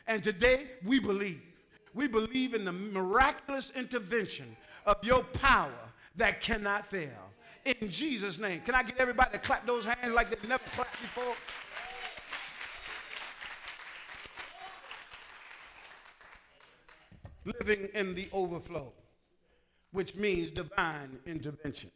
And 0.07 0.23
today 0.23 0.67
we 0.85 0.99
believe. 0.99 1.41
We 1.93 2.07
believe 2.07 2.53
in 2.53 2.65
the 2.65 2.71
miraculous 2.71 3.71
intervention 3.75 4.55
of 4.85 5.03
your 5.03 5.23
power 5.23 5.71
that 6.15 6.41
cannot 6.41 6.85
fail. 6.85 7.09
In 7.65 7.89
Jesus' 7.89 8.39
name. 8.39 8.61
Can 8.61 8.75
I 8.75 8.83
get 8.83 8.97
everybody 8.97 9.31
to 9.31 9.39
clap 9.39 9.65
those 9.65 9.85
hands 9.85 10.13
like 10.13 10.29
they've 10.29 10.49
never 10.49 10.63
clapped 10.73 10.99
before? 11.01 11.35
Living 17.45 17.89
in 17.93 18.15
the 18.15 18.27
overflow, 18.31 18.91
which 19.91 20.15
means 20.15 20.49
divine 20.49 21.19
intervention. 21.25 21.91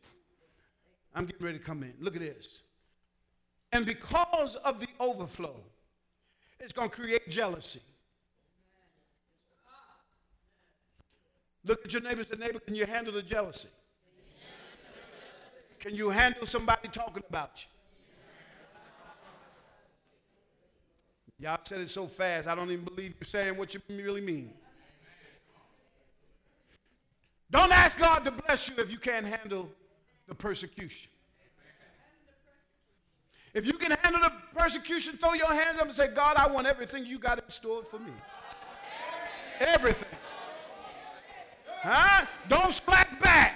I'm 1.15 1.25
getting 1.25 1.45
ready 1.45 1.57
to 1.57 1.63
come 1.63 1.83
in. 1.83 1.93
Look 1.99 2.15
at 2.15 2.21
this. 2.21 2.61
And 3.71 3.85
because 3.85 4.55
of 4.57 4.79
the 4.79 4.87
overflow, 4.99 5.55
it's 6.59 6.73
going 6.73 6.89
to 6.89 6.95
create 6.95 7.29
jealousy. 7.29 7.81
Look 11.63 11.85
at 11.85 11.93
your 11.93 12.01
neighbor 12.01 12.19
and 12.19 12.27
say, 12.27 12.35
neighbor, 12.37 12.59
can 12.59 12.75
you 12.75 12.85
handle 12.85 13.13
the 13.13 13.21
jealousy? 13.21 13.67
Can 15.79 15.93
you 15.95 16.09
handle 16.09 16.45
somebody 16.45 16.87
talking 16.87 17.23
about 17.29 17.51
you? 17.57 17.69
Y'all 21.39 21.59
said 21.63 21.79
it 21.81 21.89
so 21.89 22.07
fast, 22.07 22.47
I 22.47 22.55
don't 22.55 22.71
even 22.71 22.85
believe 22.85 23.13
you're 23.19 23.27
saying 23.27 23.57
what 23.57 23.73
you 23.73 23.81
really 23.89 24.21
mean. 24.21 24.53
Don't 27.51 27.71
ask 27.71 27.97
God 27.97 28.25
to 28.25 28.31
bless 28.31 28.69
you 28.69 28.75
if 28.79 28.91
you 28.91 28.97
can't 28.97 29.25
handle 29.25 29.69
the 30.27 30.33
persecution. 30.33 31.09
If 33.57 33.65
you 33.65 33.73
can 33.73 33.89
handle 34.03 34.21
the 34.21 34.31
persecution, 34.55 35.17
throw 35.17 35.33
your 35.33 35.51
hands 35.51 35.79
up 35.79 35.87
and 35.87 35.95
say, 35.95 36.09
God, 36.09 36.37
I 36.37 36.47
want 36.47 36.67
everything 36.67 37.07
you 37.07 37.17
got 37.17 37.43
in 37.43 37.49
store 37.49 37.81
for 37.81 37.97
me. 37.97 38.11
Everything. 39.59 40.15
Huh? 41.81 42.27
Don't 42.49 42.71
slack 42.71 43.19
back. 43.19 43.55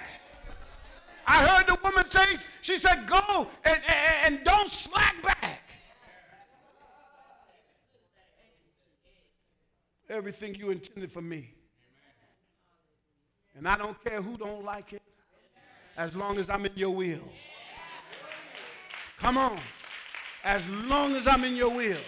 I 1.24 1.46
heard 1.46 1.68
the 1.68 1.78
woman 1.84 2.04
say, 2.10 2.24
she 2.62 2.78
said, 2.78 3.06
go 3.06 3.46
and, 3.64 3.80
and, 3.86 4.34
and 4.34 4.44
don't 4.44 4.68
slack 4.68 5.22
back. 5.22 5.70
Everything 10.10 10.56
you 10.56 10.70
intended 10.70 11.12
for 11.12 11.22
me. 11.22 11.54
And 13.56 13.68
I 13.68 13.76
don't 13.76 14.02
care 14.04 14.20
who 14.20 14.36
don't 14.36 14.64
like 14.64 14.94
it, 14.94 15.02
as 15.96 16.16
long 16.16 16.40
as 16.40 16.50
I'm 16.50 16.66
in 16.66 16.72
your 16.74 16.90
will. 16.90 17.28
Come 19.20 19.38
on 19.38 19.60
as 20.44 20.68
long 20.68 21.14
as 21.14 21.26
I'm 21.26 21.44
in 21.44 21.56
your 21.56 21.70
will. 21.70 22.00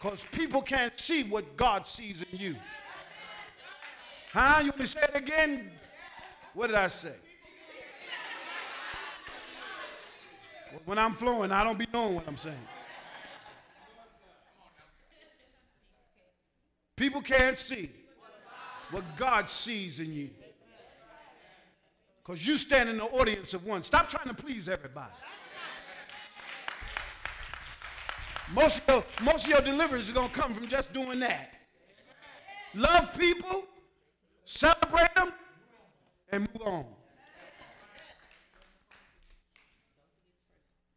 Because 0.00 0.26
people 0.32 0.60
can't 0.60 0.98
see 0.98 1.22
what 1.24 1.56
God 1.56 1.86
sees 1.86 2.22
in 2.22 2.38
you. 2.38 2.56
Huh? 4.32 4.62
You 4.64 4.72
to 4.72 4.86
say 4.86 5.00
it 5.02 5.16
again? 5.16 5.70
What 6.52 6.66
did 6.66 6.76
I 6.76 6.88
say? 6.88 7.14
When 10.84 10.98
I'm 10.98 11.14
flowing, 11.14 11.52
I 11.52 11.62
don't 11.62 11.78
be 11.78 11.86
knowing 11.92 12.16
what 12.16 12.24
I'm 12.26 12.36
saying. 12.36 12.56
People 16.96 17.22
can't 17.22 17.58
see 17.58 17.90
what 18.90 19.04
God 19.16 19.48
sees 19.48 20.00
in 20.00 20.12
you. 20.12 20.30
Because 22.22 22.46
you 22.46 22.56
stand 22.58 22.88
in 22.88 22.96
the 22.96 23.04
audience 23.04 23.54
of 23.54 23.64
one. 23.66 23.82
Stop 23.82 24.08
trying 24.08 24.28
to 24.28 24.34
please 24.34 24.68
everybody. 24.68 25.12
Most 28.52 28.82
of 28.86 28.88
your, 28.88 29.04
most 29.22 29.44
of 29.44 29.50
your 29.50 29.60
deliverance 29.60 30.06
is 30.06 30.12
going 30.12 30.28
to 30.28 30.34
come 30.34 30.54
from 30.54 30.68
just 30.68 30.92
doing 30.92 31.20
that. 31.20 31.50
love 32.74 33.16
people, 33.18 33.64
celebrate 34.44 35.14
them, 35.14 35.32
and 36.30 36.48
move 36.52 36.66
on. 36.66 36.84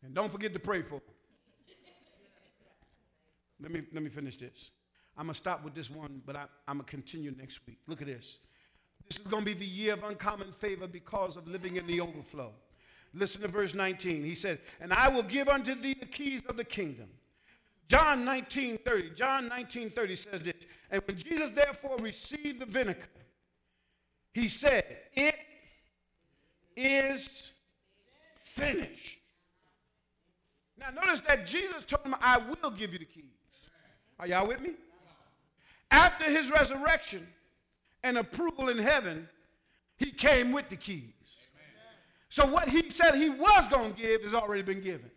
And 0.03 0.13
don't 0.13 0.31
forget 0.31 0.53
to 0.53 0.59
pray 0.59 0.81
for 0.81 0.95
them. 0.95 1.01
Let 3.61 3.71
me, 3.71 3.81
let 3.93 4.03
me 4.03 4.09
finish 4.09 4.37
this. 4.37 4.71
I'm 5.17 5.25
going 5.25 5.33
to 5.33 5.37
stop 5.37 5.63
with 5.63 5.73
this 5.73 5.89
one, 5.89 6.21
but 6.25 6.35
I, 6.35 6.45
I'm 6.67 6.77
going 6.77 6.85
to 6.85 6.91
continue 6.91 7.33
next 7.37 7.59
week. 7.65 7.79
Look 7.87 8.01
at 8.01 8.07
this. 8.07 8.37
This 9.09 9.19
is 9.19 9.27
going 9.27 9.43
to 9.43 9.45
be 9.45 9.57
the 9.57 9.65
year 9.65 9.93
of 9.93 10.03
uncommon 10.03 10.51
favor 10.51 10.85
because 10.85 11.37
of 11.37 11.47
living 11.47 11.77
in 11.77 11.87
the 11.87 12.01
overflow. 12.01 12.51
Listen 13.13 13.41
to 13.41 13.47
verse 13.47 13.73
19. 13.73 14.23
He 14.23 14.35
said, 14.35 14.59
And 14.79 14.93
I 14.93 15.09
will 15.09 15.23
give 15.23 15.47
unto 15.47 15.73
thee 15.73 15.95
the 15.99 16.05
keys 16.05 16.43
of 16.47 16.57
the 16.57 16.63
kingdom. 16.63 17.07
John 17.87 18.25
19 18.25 18.79
30. 18.79 19.11
John 19.11 19.47
19 19.47 19.89
30 19.89 20.15
says 20.15 20.41
this. 20.41 20.53
And 20.91 21.01
when 21.05 21.17
Jesus 21.17 21.49
therefore 21.51 21.97
received 21.97 22.59
the 22.59 22.65
vinegar, 22.65 23.07
he 24.33 24.47
said, 24.47 24.97
It 25.13 25.35
is 26.75 27.51
finished. 28.35 29.19
Now, 30.79 30.89
notice 30.91 31.21
that 31.21 31.45
Jesus 31.45 31.83
told 31.83 32.05
him, 32.05 32.15
I 32.21 32.37
will 32.37 32.69
give 32.71 32.93
you 32.93 32.99
the 32.99 33.05
keys. 33.05 33.23
Are 34.19 34.27
y'all 34.27 34.47
with 34.47 34.61
me? 34.61 34.71
After 35.89 36.25
his 36.25 36.51
resurrection 36.51 37.25
and 38.03 38.17
approval 38.17 38.69
in 38.69 38.77
heaven, 38.77 39.27
he 39.97 40.11
came 40.11 40.51
with 40.51 40.69
the 40.69 40.75
keys. 40.75 41.13
So, 42.29 42.45
what 42.45 42.69
he 42.69 42.89
said 42.89 43.15
he 43.15 43.29
was 43.29 43.67
going 43.67 43.93
to 43.93 44.01
give 44.01 44.21
has 44.23 44.33
already 44.33 44.61
been 44.61 44.81
given. 44.81 45.09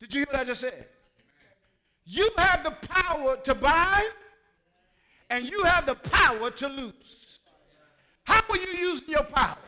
Did 0.00 0.14
you 0.14 0.20
hear 0.20 0.26
what 0.30 0.40
I 0.40 0.44
just 0.44 0.60
said? 0.60 0.86
You 2.04 2.30
have 2.36 2.64
the 2.64 2.70
power 2.70 3.36
to 3.36 3.54
bind, 3.54 4.12
and 5.30 5.44
you 5.44 5.62
have 5.64 5.86
the 5.86 5.94
power 5.94 6.50
to 6.50 6.68
loose. 6.68 7.40
How 8.24 8.42
are 8.48 8.56
you 8.56 8.78
using 8.78 9.10
your 9.10 9.24
power? 9.24 9.58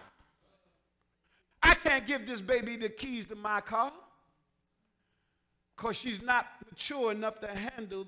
I 1.63 1.75
can't 1.75 2.07
give 2.07 2.27
this 2.27 2.41
baby 2.41 2.77
the 2.77 2.89
keys 2.89 3.27
to 3.27 3.37
my 3.37 3.61
car 3.61 3.93
because 5.77 5.97
she's 5.97 6.23
not 6.23 6.47
mature 6.69 7.13
enough 7.13 7.41
to 7.41 7.49
handle 7.49 8.07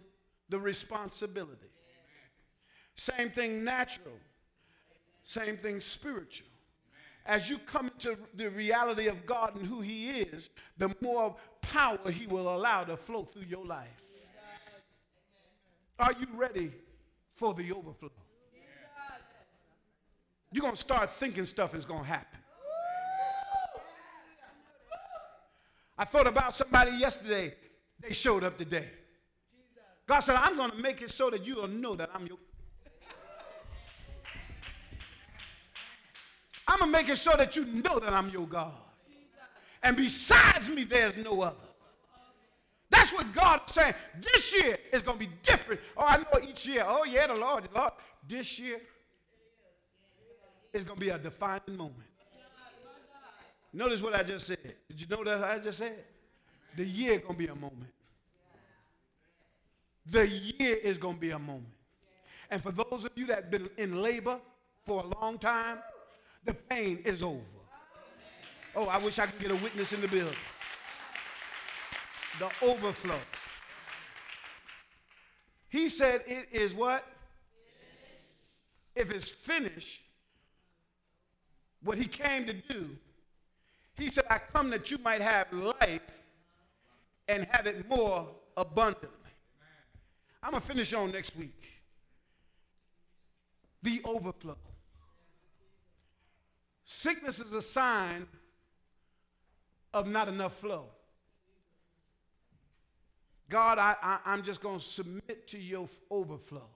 the 0.48 0.58
responsibility. 0.58 1.68
Same 2.94 3.30
thing 3.30 3.64
natural, 3.64 4.14
same 5.24 5.56
thing 5.56 5.80
spiritual. 5.80 6.51
As 7.24 7.48
you 7.48 7.58
come 7.58 7.90
to 8.00 8.16
the 8.34 8.50
reality 8.50 9.06
of 9.06 9.24
God 9.26 9.56
and 9.56 9.66
who 9.66 9.80
He 9.80 10.10
is, 10.10 10.50
the 10.76 10.94
more 11.00 11.36
power 11.60 11.98
He 12.10 12.26
will 12.26 12.54
allow 12.54 12.84
to 12.84 12.96
flow 12.96 13.24
through 13.24 13.44
your 13.48 13.64
life. 13.64 14.04
Are 15.98 16.12
you 16.18 16.26
ready 16.34 16.72
for 17.34 17.54
the 17.54 17.70
overflow? 17.72 18.10
You're 20.50 20.62
going 20.62 20.74
to 20.74 20.80
start 20.80 21.10
thinking 21.12 21.46
stuff 21.46 21.74
is 21.74 21.84
going 21.84 22.02
to 22.02 22.08
happen. 22.08 22.38
I 25.96 26.04
thought 26.04 26.26
about 26.26 26.54
somebody 26.54 26.92
yesterday. 26.92 27.54
They 28.00 28.12
showed 28.12 28.42
up 28.42 28.58
today. 28.58 28.90
God 30.06 30.20
said, 30.20 30.36
I'm 30.36 30.56
going 30.56 30.72
to 30.72 30.76
make 30.76 31.00
it 31.00 31.10
so 31.10 31.30
that 31.30 31.46
you'll 31.46 31.68
know 31.68 31.94
that 31.94 32.10
I'm 32.12 32.26
your. 32.26 32.38
I'm 36.80 36.94
it 36.94 37.16
so 37.16 37.32
that 37.36 37.56
you 37.56 37.64
know 37.66 37.98
that 37.98 38.12
I'm 38.12 38.30
your 38.30 38.46
God. 38.46 38.72
And 39.82 39.96
besides 39.96 40.70
me, 40.70 40.84
there's 40.84 41.16
no 41.16 41.42
other. 41.42 41.56
That's 42.88 43.12
what 43.12 43.32
God 43.32 43.62
is 43.66 43.74
saying. 43.74 43.94
This 44.20 44.54
year 44.54 44.78
is 44.92 45.02
going 45.02 45.18
to 45.18 45.26
be 45.26 45.32
different. 45.42 45.80
Oh, 45.96 46.04
I 46.06 46.18
know 46.18 46.48
each 46.48 46.66
year. 46.66 46.84
Oh, 46.86 47.04
yeah, 47.04 47.26
the 47.26 47.34
Lord, 47.34 47.64
the 47.64 47.78
Lord. 47.78 47.92
This 48.28 48.58
year 48.58 48.80
is 50.72 50.84
going 50.84 50.96
to 50.96 51.00
be 51.00 51.08
a 51.08 51.18
defining 51.18 51.76
moment. 51.76 51.96
Notice 53.72 54.02
what 54.02 54.14
I 54.14 54.22
just 54.22 54.46
said. 54.46 54.74
Did 54.88 55.00
you 55.00 55.06
know 55.08 55.24
that 55.24 55.42
I 55.42 55.58
just 55.58 55.78
said? 55.78 56.04
The 56.76 56.84
year 56.84 57.18
going 57.18 57.32
to 57.32 57.38
be 57.38 57.46
a 57.46 57.54
moment. 57.54 57.90
The 60.06 60.28
year 60.28 60.76
is 60.76 60.98
going 60.98 61.14
to 61.14 61.20
be 61.20 61.30
a 61.30 61.38
moment. 61.38 61.72
And 62.50 62.62
for 62.62 62.72
those 62.72 63.04
of 63.06 63.12
you 63.14 63.26
that 63.26 63.36
have 63.36 63.50
been 63.50 63.70
in 63.78 64.02
labor 64.02 64.38
for 64.84 65.02
a 65.02 65.20
long 65.20 65.38
time, 65.38 65.78
the 66.44 66.54
pain 66.54 66.98
is 67.04 67.22
over. 67.22 67.40
Oh, 68.74 68.86
I 68.86 68.98
wish 68.98 69.18
I 69.18 69.26
could 69.26 69.40
get 69.40 69.50
a 69.50 69.56
witness 69.56 69.92
in 69.92 70.00
the 70.00 70.08
building. 70.08 70.34
The 72.38 72.50
overflow. 72.62 73.18
He 75.68 75.88
said 75.88 76.22
it 76.26 76.48
is 76.52 76.74
what? 76.74 77.06
If 78.94 79.10
it's 79.10 79.30
finished, 79.30 80.02
what 81.82 81.98
he 81.98 82.04
came 82.06 82.46
to 82.46 82.52
do 82.52 82.96
he 83.96 84.08
said, 84.08 84.24
I 84.30 84.38
come 84.38 84.70
that 84.70 84.90
you 84.90 84.98
might 84.98 85.20
have 85.20 85.52
life 85.52 86.20
and 87.28 87.46
have 87.50 87.66
it 87.66 87.88
more 87.88 88.28
abundantly. 88.56 89.08
I'm 90.42 90.52
going 90.52 90.60
to 90.60 90.66
finish 90.66 90.92
on 90.92 91.12
next 91.12 91.36
week. 91.36 91.62
The 93.82 94.00
overflow. 94.04 94.56
Sickness 96.92 97.40
is 97.40 97.54
a 97.54 97.62
sign 97.62 98.26
of 99.94 100.06
not 100.06 100.28
enough 100.28 100.54
flow. 100.58 100.84
God, 103.48 103.78
I, 103.78 103.96
I, 104.02 104.34
am 104.34 104.42
just 104.42 104.60
going 104.60 104.78
to 104.78 104.84
submit 104.84 105.48
to 105.48 105.58
your 105.58 105.88
overflow. 106.10 106.68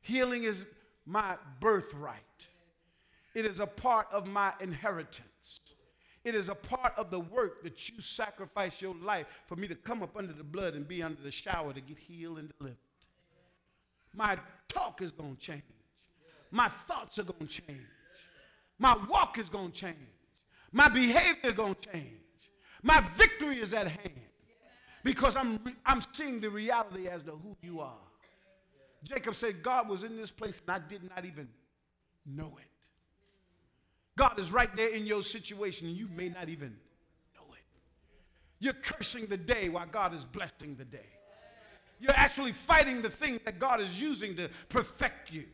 Healing 0.00 0.44
is 0.44 0.64
my 1.06 1.36
birthright, 1.58 2.46
it 3.34 3.44
is 3.44 3.58
a 3.58 3.66
part 3.66 4.06
of 4.12 4.28
my 4.28 4.52
inheritance. 4.60 5.60
It 6.24 6.34
is 6.34 6.48
a 6.48 6.56
part 6.56 6.92
of 6.96 7.10
the 7.10 7.20
work 7.20 7.62
that 7.62 7.88
you 7.88 8.00
sacrifice 8.00 8.80
your 8.80 8.94
life 8.96 9.26
for 9.46 9.54
me 9.54 9.68
to 9.68 9.76
come 9.76 10.02
up 10.02 10.16
under 10.16 10.32
the 10.32 10.42
blood 10.42 10.74
and 10.74 10.86
be 10.86 11.00
under 11.02 11.22
the 11.22 11.30
shower 11.30 11.72
to 11.72 11.80
get 11.80 11.98
healed 11.98 12.38
and 12.38 12.52
delivered. 12.58 12.78
My 14.12 14.36
talk 14.68 15.02
is 15.02 15.12
going 15.12 15.36
to 15.36 15.40
change. 15.40 15.62
My 16.50 16.68
thoughts 16.68 17.20
are 17.20 17.24
going 17.24 17.46
to 17.46 17.62
change. 17.62 17.86
My 18.78 18.96
walk 19.08 19.38
is 19.38 19.48
going 19.48 19.72
to 19.72 19.80
change. 19.80 19.96
My 20.72 20.88
behavior 20.88 21.50
is 21.50 21.54
going 21.54 21.74
to 21.74 21.88
change. 21.92 22.10
My 22.82 23.00
victory 23.16 23.58
is 23.58 23.72
at 23.72 23.88
hand 23.88 24.20
because 25.02 25.36
I'm, 25.36 25.60
I'm 25.84 26.02
seeing 26.12 26.40
the 26.40 26.50
reality 26.50 27.08
as 27.08 27.22
to 27.24 27.32
who 27.32 27.56
you 27.62 27.80
are. 27.80 27.94
Jacob 29.04 29.34
said, 29.34 29.62
God 29.62 29.88
was 29.88 30.02
in 30.02 30.16
this 30.16 30.30
place 30.30 30.60
and 30.60 30.70
I 30.70 30.86
did 30.86 31.08
not 31.08 31.24
even 31.24 31.48
know 32.26 32.52
it. 32.58 32.66
God 34.16 34.38
is 34.38 34.50
right 34.50 34.74
there 34.74 34.88
in 34.88 35.06
your 35.06 35.22
situation 35.22 35.86
and 35.86 35.96
you 35.96 36.08
may 36.16 36.28
not 36.28 36.48
even 36.48 36.76
know 37.34 37.44
it. 37.52 37.64
You're 38.58 38.72
cursing 38.72 39.26
the 39.26 39.36
day 39.36 39.68
while 39.68 39.86
God 39.86 40.14
is 40.14 40.24
blessing 40.24 40.74
the 40.76 40.84
day. 40.84 41.06
You're 42.00 42.16
actually 42.16 42.52
fighting 42.52 43.00
the 43.00 43.10
thing 43.10 43.40
that 43.44 43.58
God 43.58 43.80
is 43.80 44.00
using 44.00 44.34
to 44.36 44.50
perfect 44.68 45.32
you. 45.32 45.44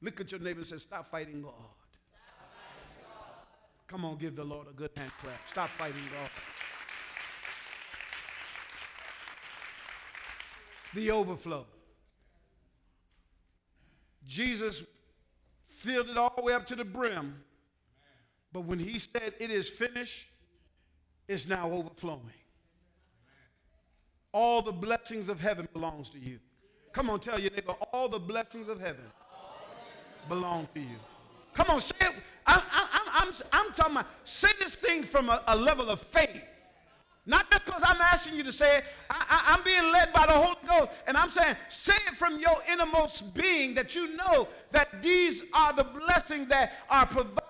Look 0.00 0.20
at 0.20 0.30
your 0.30 0.40
neighbor 0.40 0.60
and 0.60 0.66
say, 0.66 0.78
Stop 0.78 1.10
fighting 1.10 1.42
God. 1.42 1.52
Come 3.88 4.04
on, 4.04 4.16
give 4.18 4.36
the 4.36 4.44
Lord 4.44 4.68
a 4.68 4.72
good 4.72 4.90
hand 4.96 5.10
clap. 5.18 5.40
Stop 5.48 5.70
fighting 5.70 6.02
God. 6.12 6.30
The 10.94 11.10
overflow. 11.10 11.66
Jesus 14.26 14.82
filled 15.64 16.10
it 16.10 16.18
all 16.18 16.32
the 16.36 16.42
way 16.42 16.52
up 16.52 16.66
to 16.66 16.76
the 16.76 16.84
brim. 16.84 17.42
But 18.52 18.64
when 18.64 18.78
he 18.78 18.98
said 18.98 19.34
it 19.40 19.50
is 19.50 19.70
finished, 19.70 20.26
it's 21.26 21.48
now 21.48 21.70
overflowing. 21.70 22.32
All 24.32 24.60
the 24.60 24.72
blessings 24.72 25.28
of 25.28 25.40
heaven 25.40 25.66
belongs 25.72 26.10
to 26.10 26.18
you. 26.18 26.38
Come 26.92 27.10
on, 27.10 27.20
tell 27.20 27.38
your 27.38 27.50
neighbor, 27.50 27.72
all 27.92 28.08
the 28.08 28.18
blessings 28.18 28.68
of 28.68 28.80
heaven 28.80 29.04
belong 30.28 30.68
to 30.74 30.80
you. 30.80 30.96
Come 31.54 31.70
on, 31.70 31.80
say 31.80 31.96
it. 32.00 32.12
I'm, 32.46 32.60
I'm, 32.70 33.28
I'm, 33.28 33.34
I'm 33.52 33.72
talking 33.72 33.92
about, 33.92 34.06
say 34.24 34.48
this 34.58 34.74
thing 34.74 35.02
from 35.02 35.28
a, 35.28 35.42
a 35.48 35.56
level 35.56 35.90
of 35.90 36.00
faith. 36.00 36.42
Not 37.26 37.50
just 37.50 37.66
because 37.66 37.82
I'm 37.84 38.00
asking 38.00 38.36
you 38.36 38.42
to 38.44 38.52
say 38.52 38.78
it, 38.78 38.84
I, 39.10 39.54
am 39.54 39.62
being 39.62 39.92
led 39.92 40.14
by 40.14 40.24
the 40.26 40.32
Holy 40.32 40.56
Ghost. 40.66 40.90
And 41.06 41.14
I'm 41.14 41.30
saying, 41.30 41.56
say 41.68 41.92
it 42.06 42.16
from 42.16 42.40
your 42.40 42.56
innermost 42.72 43.34
being 43.34 43.74
that 43.74 43.94
you 43.94 44.16
know 44.16 44.48
that 44.70 45.02
these 45.02 45.42
are 45.52 45.74
the 45.74 45.84
blessings 45.84 46.48
that 46.48 46.72
are 46.88 47.04
provided. 47.04 47.47